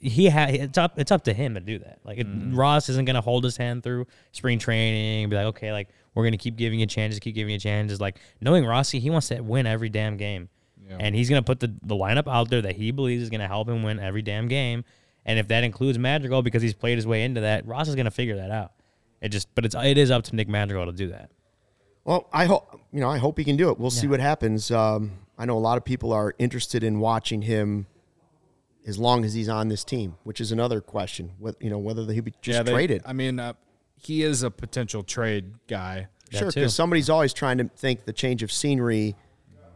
[0.00, 1.98] He ha- it's up it's up to him to do that.
[2.04, 5.72] Like it, Ross isn't gonna hold his hand through spring training and be like, okay,
[5.72, 8.00] like we're gonna keep giving you chances, keep giving you chances.
[8.00, 10.48] Like knowing Rossi, he wants to win every damn game,
[11.00, 13.68] and he's gonna put the the lineup out there that he believes is gonna help
[13.68, 14.84] him win every damn game.
[15.26, 18.10] And if that includes Madrigal because he's played his way into that, Ross is gonna
[18.10, 18.72] figure that out.
[19.20, 21.30] It just, but it's it is up to Nick Madrigal to do that.
[22.04, 23.10] Well, I hope you know.
[23.10, 23.78] I hope he can do it.
[23.78, 24.70] We'll see what happens.
[24.70, 27.86] Um, I know a lot of people are interested in watching him
[28.88, 31.32] as long as he's on this team, which is another question.
[31.38, 33.02] What you know, whether he'll be just they- traded.
[33.04, 33.52] I mean, uh,
[33.96, 36.08] he is a potential trade guy.
[36.30, 39.16] Sure, because somebody's always trying to think the change of scenery.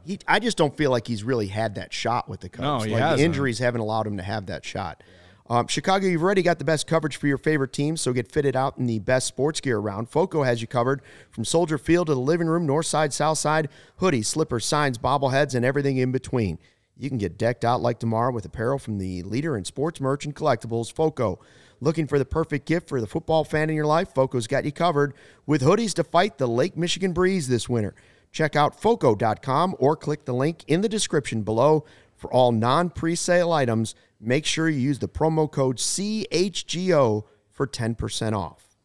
[0.04, 2.62] He, I just don't feel like he's really had that shot with the Cubs.
[2.62, 3.18] No, he like hasn't.
[3.18, 5.02] the injuries haven't allowed him to have that shot.
[5.48, 8.56] Um, Chicago, you've already got the best coverage for your favorite teams, so get fitted
[8.56, 10.08] out in the best sports gear around.
[10.08, 13.68] Foco has you covered from Soldier Field to the living room, north side, south side,
[14.00, 16.58] hoodies, slippers, signs, bobbleheads, and everything in between.
[17.02, 20.24] You can get decked out like tomorrow with apparel from the leader in sports merch
[20.24, 21.40] and collectibles, Foco.
[21.80, 24.14] Looking for the perfect gift for the football fan in your life?
[24.14, 25.12] Foco's got you covered
[25.44, 27.96] with hoodies to fight the Lake Michigan breeze this winter.
[28.30, 31.84] Check out foco.com or click the link in the description below
[32.14, 33.96] for all non presale items.
[34.20, 38.76] Make sure you use the promo code CHGO for 10% off.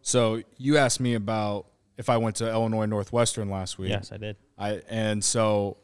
[0.00, 1.66] So you asked me about
[1.98, 3.90] if I went to Illinois Northwestern last week.
[3.90, 4.36] Yes, I did.
[4.56, 5.76] I and so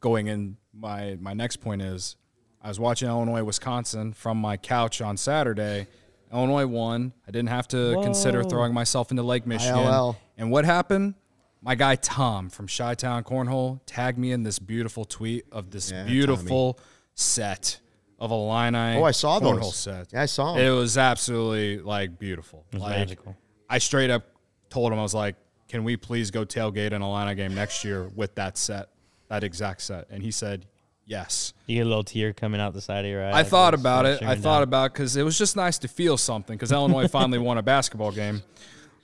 [0.00, 2.16] going in my my next point is
[2.62, 5.86] I was watching Illinois Wisconsin from my couch on Saturday.
[6.32, 7.12] Illinois won.
[7.26, 9.76] I didn't have to consider throwing myself into Lake Michigan.
[9.78, 10.18] ILL.
[10.36, 11.14] And what happened?
[11.62, 15.90] My guy Tom from Chi Town Cornhole tagged me in this beautiful tweet of this
[15.90, 16.78] Yeah, beautiful
[17.14, 17.80] set
[18.20, 18.96] of Illini.
[18.98, 19.76] Oh, I saw cornhole those.
[19.76, 20.08] set.
[20.12, 20.60] Yeah, I saw 'em.
[20.60, 22.64] It was absolutely like beautiful.
[22.72, 23.36] was like, magical.
[23.68, 24.24] I straight up
[24.70, 25.36] told him I was like,
[25.68, 28.88] "Can we please go tailgate an Atlanta game next year with that set,
[29.28, 30.66] that exact set?" And he said,
[31.04, 33.28] "Yes." You get a little tear coming out the side of your eye.
[33.28, 34.22] I like thought about it.
[34.22, 34.62] I thought down.
[34.62, 38.12] about because it was just nice to feel something because Illinois finally won a basketball
[38.12, 38.42] game.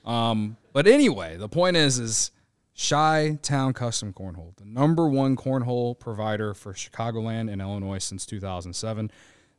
[0.05, 2.31] Um, but anyway, the point is, is
[2.77, 9.11] Chi Town Custom Cornhole, the number one cornhole provider for Chicagoland and Illinois since 2007.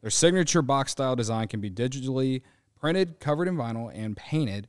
[0.02, 2.42] Their signature box style design can be digitally
[2.78, 4.68] printed, covered in vinyl, and painted.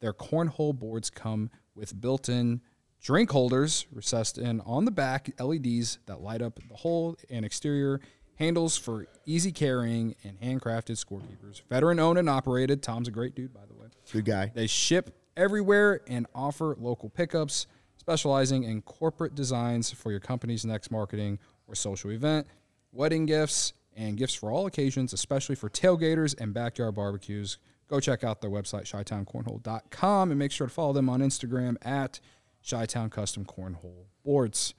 [0.00, 2.60] Their cornhole boards come with built in
[3.04, 8.00] drink holders recessed in on the back, LEDs that light up the whole and exterior,
[8.36, 11.62] handles for easy carrying, and handcrafted scorekeepers.
[11.68, 12.82] Veteran owned and operated.
[12.82, 13.86] Tom's a great dude, by the way.
[14.10, 14.50] Good guy.
[14.54, 17.66] They ship everywhere and offer local pickups.
[17.96, 22.46] Specializing in corporate designs for your company's next marketing or social event,
[22.92, 27.58] wedding gifts, and gifts for all occasions, especially for tailgaters and backyard barbecues.
[27.88, 32.20] Go check out their website, chitowncornhole.com, and make sure to follow them on Instagram at
[32.68, 34.74] Chi Town Custom Cornhole Boards.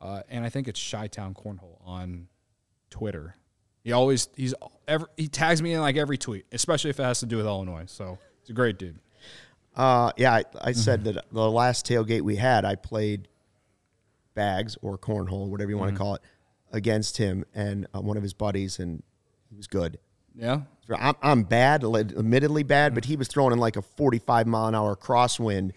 [0.00, 2.28] Uh, and I think it's Chi Town Cornhole on
[2.90, 3.36] Twitter.
[3.82, 4.54] He always he's
[4.88, 7.46] ever he tags me in like every tweet, especially if it has to do with
[7.46, 7.84] Illinois.
[7.86, 8.98] So he's a great dude.
[9.76, 13.28] Uh, yeah, I, I said that the last tailgate we had, I played
[14.34, 16.22] bags or cornhole, whatever you want to call it,
[16.72, 19.02] against him and uh, one of his buddies, and
[19.48, 19.98] he was good.
[20.34, 20.62] Yeah.
[20.94, 24.74] I'm, I'm bad, admittedly bad, but he was throwing in like a 45 mile an
[24.74, 25.72] hour crosswind,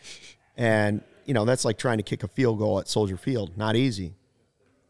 [0.57, 3.55] and you know that's like trying to kick a field goal at Soldier Field.
[3.57, 4.15] Not easy.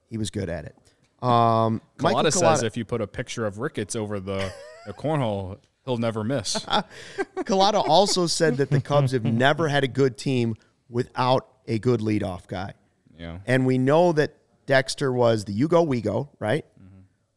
[0.09, 0.75] He was good at it.
[1.21, 4.53] Um, Colada says if you put a picture of Ricketts over the,
[4.85, 6.63] the cornhole, he'll never miss.
[7.37, 10.55] Collada also said that the Cubs have never had a good team
[10.89, 12.73] without a good leadoff guy.
[13.17, 13.39] yeah.
[13.45, 14.35] And we know that
[14.67, 16.65] Dexter was the you go, we go, right?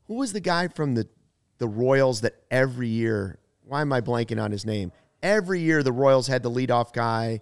[0.04, 1.08] Who was the guy from the,
[1.58, 4.92] the Royals that every year, why am I blanking on his name?
[5.22, 7.40] Every year the Royals had the leadoff guy.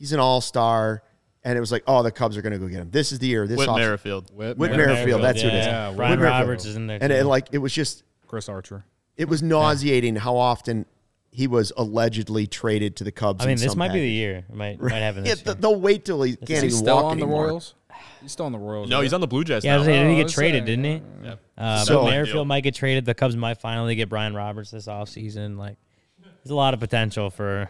[0.00, 1.02] He's an all star.
[1.44, 2.90] And it was like, oh, the Cubs are going to go get him.
[2.90, 3.46] This is the year.
[3.46, 4.30] This Whit off- Merrifield.
[4.34, 5.66] Whit, Whit Merrifield, Merrifield, that's who it is.
[5.66, 6.40] Yeah, Whit Brian Merrifield.
[6.40, 6.98] Roberts is in there.
[7.00, 8.84] And it, like it was just Chris Archer.
[9.16, 10.84] it was nauseating how often
[11.30, 13.42] he was allegedly traded to the Cubs.
[13.42, 14.44] I mean, in this some might be the year.
[14.48, 15.60] It might might happen Yeah, this th- year.
[15.60, 17.26] they'll wait till he can't Is he even still walk on the.
[17.26, 17.74] Royals?
[18.20, 18.90] He's still on the Royals.
[18.90, 19.04] No, right?
[19.04, 19.78] he's on the Blue Jays Yeah, now.
[19.78, 20.66] was saying, didn't he Oh, get traded?
[20.66, 21.26] saying, Didn't he?
[21.28, 21.34] Yeah.
[21.56, 23.06] Uh, So- but Merrifield might get traded.
[23.06, 25.56] The Cubs might finally get Brian Roberts this offseason.
[25.56, 25.76] Like,
[26.22, 27.68] there's a lot of potential for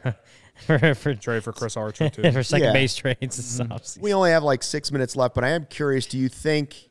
[0.67, 2.31] for for, Trade for Chris Archer too.
[2.33, 2.73] for second Yeah.
[2.73, 3.69] base trades mm-hmm.
[3.69, 4.03] this offseason.
[4.03, 6.07] We only have like six minutes left, but I am curious.
[6.07, 6.91] Do you think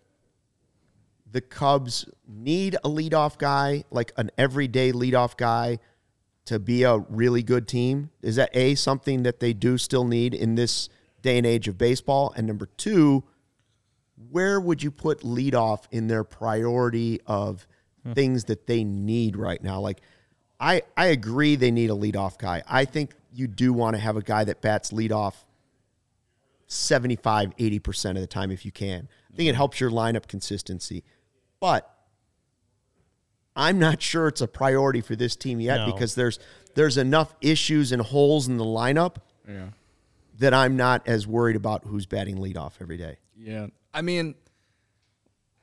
[1.31, 5.79] the Cubs need a leadoff guy, like an everyday leadoff guy,
[6.45, 8.09] to be a really good team?
[8.21, 10.89] Is that a something that they do still need in this
[11.21, 12.33] day and age of baseball?
[12.35, 13.23] And number two,
[14.31, 17.67] where would you put leadoff in their priority of
[18.03, 18.13] hmm.
[18.13, 19.79] things that they need right now?
[19.79, 20.01] Like,
[20.59, 22.63] I I agree they need a leadoff guy.
[22.67, 25.35] I think you do want to have a guy that bats leadoff
[26.67, 29.07] 75, 80% of the time if you can.
[29.31, 31.03] I think it helps your lineup consistency.
[31.59, 31.89] But
[33.55, 35.85] I'm not sure it's a priority for this team yet No.
[35.93, 36.39] because there's
[36.75, 39.69] there's enough issues and holes in the lineup yeah.
[40.37, 43.17] that I'm not as worried about who's batting leadoff every day.
[43.35, 43.67] Yeah.
[43.93, 44.35] I mean,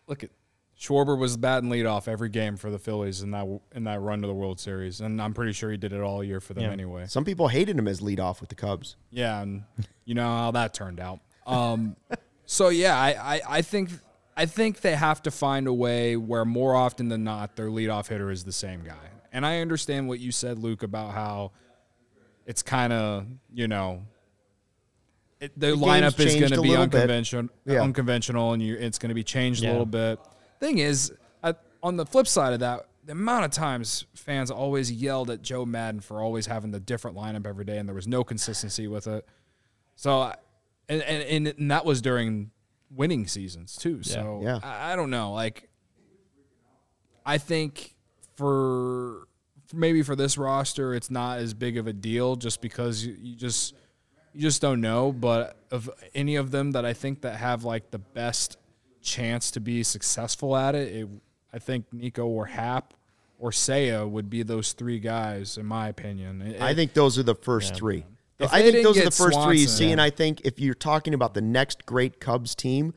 [0.09, 0.30] look at
[0.79, 4.27] Schwarber was batting leadoff every game for the Phillies in that in that run to
[4.27, 6.70] the World Series, and I'm pretty sure he did it all year for them Yeah.
[6.70, 7.07] anyway.
[7.07, 8.97] Some people hated him as leadoff with the Cubs.
[9.11, 9.62] Yeah, and
[10.05, 11.20] you know how that turned out.
[11.47, 11.97] Um,
[12.47, 13.91] so yeah, I, I, I think
[14.37, 18.09] I think they have to find a way where more often than not their leadoff
[18.09, 19.09] hitter is the same guy.
[19.33, 21.53] And I understand what you said, Luke, about how
[22.45, 24.03] it's kind of you know
[25.41, 27.83] it, the, game's lineup is going to be unconventional, Yeah.
[27.83, 29.70] unconventional, and you, it's going to be changed Yeah.
[29.70, 30.18] a little bit.
[30.61, 34.91] Thing is, at, on the flip side of that, the amount of times fans always
[34.91, 38.09] yelled at Joe Maddon for always having the different lineup every day, and there was
[38.09, 39.27] no consistency with it.
[39.95, 40.33] So,
[40.89, 42.51] and and, and that was during
[42.91, 44.03] winning seasons too.
[44.03, 44.61] So Yeah.
[44.63, 45.33] I, I don't know.
[45.33, 45.69] Like,
[47.25, 47.95] I think
[48.37, 49.27] for
[49.73, 53.37] maybe for this roster, it's not as big of a deal just because you, you
[53.37, 53.75] just
[54.33, 55.13] you just don't know.
[55.13, 58.59] But of any of them that I think that have like the best
[59.07, 61.09] chance to be successful at it, it
[61.53, 62.93] I think Nico or Happ
[63.39, 66.43] or Seiya would be those three guys, in my opinion.
[66.43, 68.05] It- I think those are the first three.
[68.39, 70.43] If I think those are the get first three you Swanson- see, and I think
[70.45, 72.93] if you're talking about the next great Cubs team,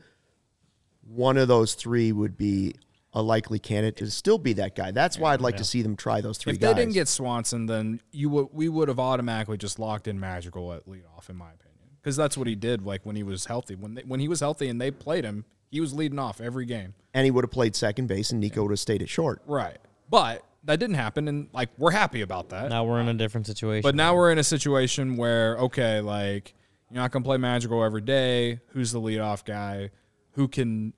[1.06, 2.74] one of those three would be
[3.12, 4.90] a likely candidate to still be that guy.
[4.90, 6.74] That's why I'd like to see them try those three if guys.
[6.74, 10.72] they didn't get Swanson, then you would we would have automatically just locked in Madrigal
[10.72, 12.84] at leadoff, in my opinion, because that's what he did.
[12.84, 15.44] Like when he was healthy, when they, when he was healthy and they played him,
[15.70, 16.94] he was leading off every game.
[17.14, 19.42] and he would have played second base, and Nico would have stayed at short.
[19.46, 22.68] Right, but that didn't happen, and like we're happy about that.
[22.70, 23.82] Now we're in a different situation.
[23.82, 26.54] But now we're in a situation where okay, like
[26.90, 28.60] you're not gonna play Madrigal every day.
[28.68, 29.90] Who's the leadoff guy?
[30.32, 30.92] Who can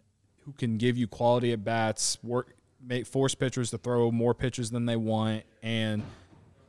[0.45, 2.19] who can give you quality at bats?
[2.23, 2.55] Work
[2.85, 6.03] make force pitchers to throw more pitches than they want, and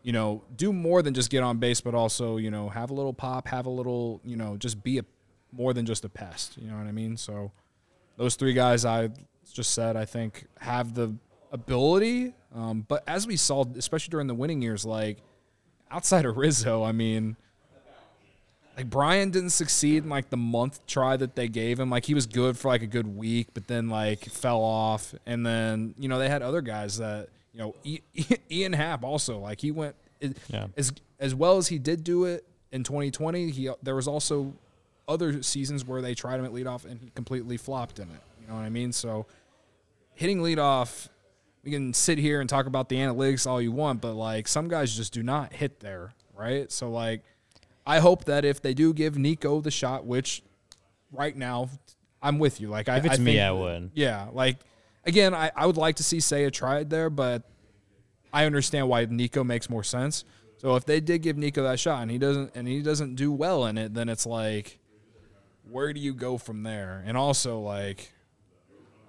[0.03, 2.93] you know do more than just get on base, but also you know have a
[2.93, 5.05] little pop, have a little you know just be a
[5.51, 6.57] more than just a pest.
[6.57, 7.17] You know what I mean?
[7.17, 7.51] So
[8.17, 9.09] those three guys I
[9.53, 11.13] just said I think have the
[11.51, 15.17] ability, um, but as we saw, especially during the winning years, like
[15.91, 17.35] outside of Rizzo, I mean,
[18.75, 21.89] like Brian didn't succeed in like the month try that they gave him.
[21.91, 25.13] Like he was good for like a good week, but then like fell off.
[25.25, 27.75] And then you know they had other guys that you know
[28.51, 29.95] Ian Happ also like he went
[30.47, 30.67] Yeah.
[30.75, 33.51] as as well as he did do it in 2020.
[33.51, 34.53] He there was also
[35.07, 38.21] other seasons where they tried him at leadoff and he completely flopped in it.
[38.41, 38.91] You know what I mean?
[38.91, 39.25] So
[40.13, 41.09] hitting leadoff,
[41.63, 44.67] we can sit here and talk about the analytics all you want, but like some
[44.67, 46.71] guys just do not hit there, right?
[46.71, 47.21] So like,
[47.85, 50.41] I hope that if they do give Nico the shot, which
[51.11, 51.69] right now
[52.21, 52.69] I'm with you.
[52.69, 53.91] Like, I, If it's I me, think- I would.
[53.93, 54.57] Yeah, like
[55.05, 57.43] again, I, I would like to see Seiya tried there, but
[58.31, 60.23] I understand why Nico makes more sense.
[60.57, 63.31] So if they did give Nico that shot and he doesn't and he doesn't do
[63.33, 64.79] well in it, then it's like,
[65.69, 67.03] where do you go from there?
[67.05, 68.13] And also like,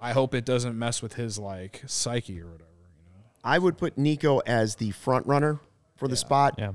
[0.01, 2.69] I hope it doesn't mess with his like psyche or whatever.
[2.69, 3.23] You know?
[3.43, 5.59] I would put Nico as the front runner
[5.95, 6.73] for the spot Yeah.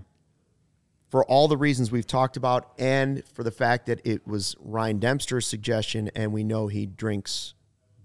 [1.11, 4.99] for all the reasons we've talked about, and for the fact that it was Ryan
[4.99, 7.55] Dempster's suggestion, and we know he drinks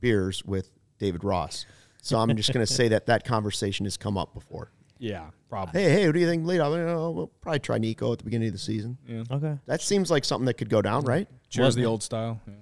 [0.02, 1.66] beers with David Ross.
[2.02, 4.72] So I'm just going to say that that conversation has come up before.
[4.98, 5.82] Yeah, probably.
[5.82, 6.72] Hey, hey, what do you think, lead off?
[6.74, 8.98] Oh, we'll probably try Nico at the beginning of the season.
[9.08, 9.24] Yeah.
[9.30, 9.58] Okay.
[9.66, 11.28] That seems like something that could go down, right?
[11.50, 12.40] Cheers the old style.
[12.48, 12.54] Yeah.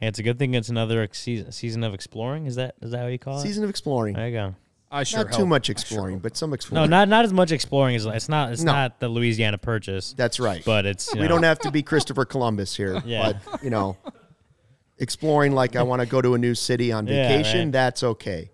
[0.00, 2.46] Hey, it's a good thing it's another ex- season season of exploring.
[2.46, 3.42] Is that is that how you call it?
[3.42, 4.14] Season of exploring.
[4.14, 4.54] There you go.
[4.90, 6.88] I sure Not too much I sure exploring, but some exploring.
[6.88, 8.52] No, not not as much exploring as it's not.
[8.52, 8.72] It's No.
[8.72, 10.14] not the Louisiana Purchase.
[10.16, 10.62] That's right.
[10.64, 13.02] But it's you we know, don't have to be Christopher Columbus here.
[13.06, 13.32] Yeah.
[13.50, 13.96] But, you know,
[14.98, 17.72] exploring like I want to go to a new city on Yeah, vacation, right.
[17.72, 18.50] that's okay.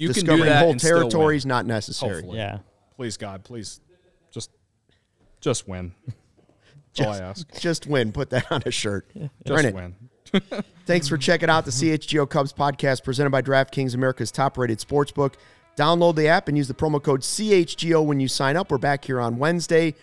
[0.00, 2.14] You can do Discovering that whole and still territories, not necessary.
[2.14, 2.38] Hopefully.
[2.38, 2.60] Yeah.
[2.96, 3.82] Please God, please,
[4.30, 4.50] just
[5.42, 5.92] just win.
[6.96, 7.60] That's all I ask.
[7.60, 8.10] Just win.
[8.10, 9.10] Put that on a shirt.
[9.14, 9.74] Earn Just it.
[9.74, 9.94] win.
[10.86, 15.34] Thanks for checking out the CHGO Cubs podcast presented by DraftKings, America's top rated sportsbook.
[15.76, 18.70] Download the app and use the promo code CHGO when you sign up.
[18.70, 19.94] We're back here on Wednesday,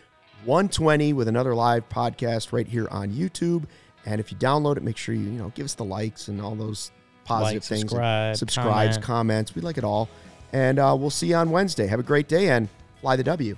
[0.45, 3.65] 120, with another live podcast right here on YouTube.
[4.05, 6.39] And if you download it, make sure you, you know, give us the likes and
[6.39, 6.91] all those
[7.27, 7.81] positive Like, things.
[7.81, 9.05] subscribe, subscribes, comment.
[9.05, 9.55] comments.
[9.55, 10.09] We like it all.
[10.53, 11.87] And uh, we'll see you on Wednesday.
[11.87, 12.69] Have a great day and
[13.01, 13.55] fly the W.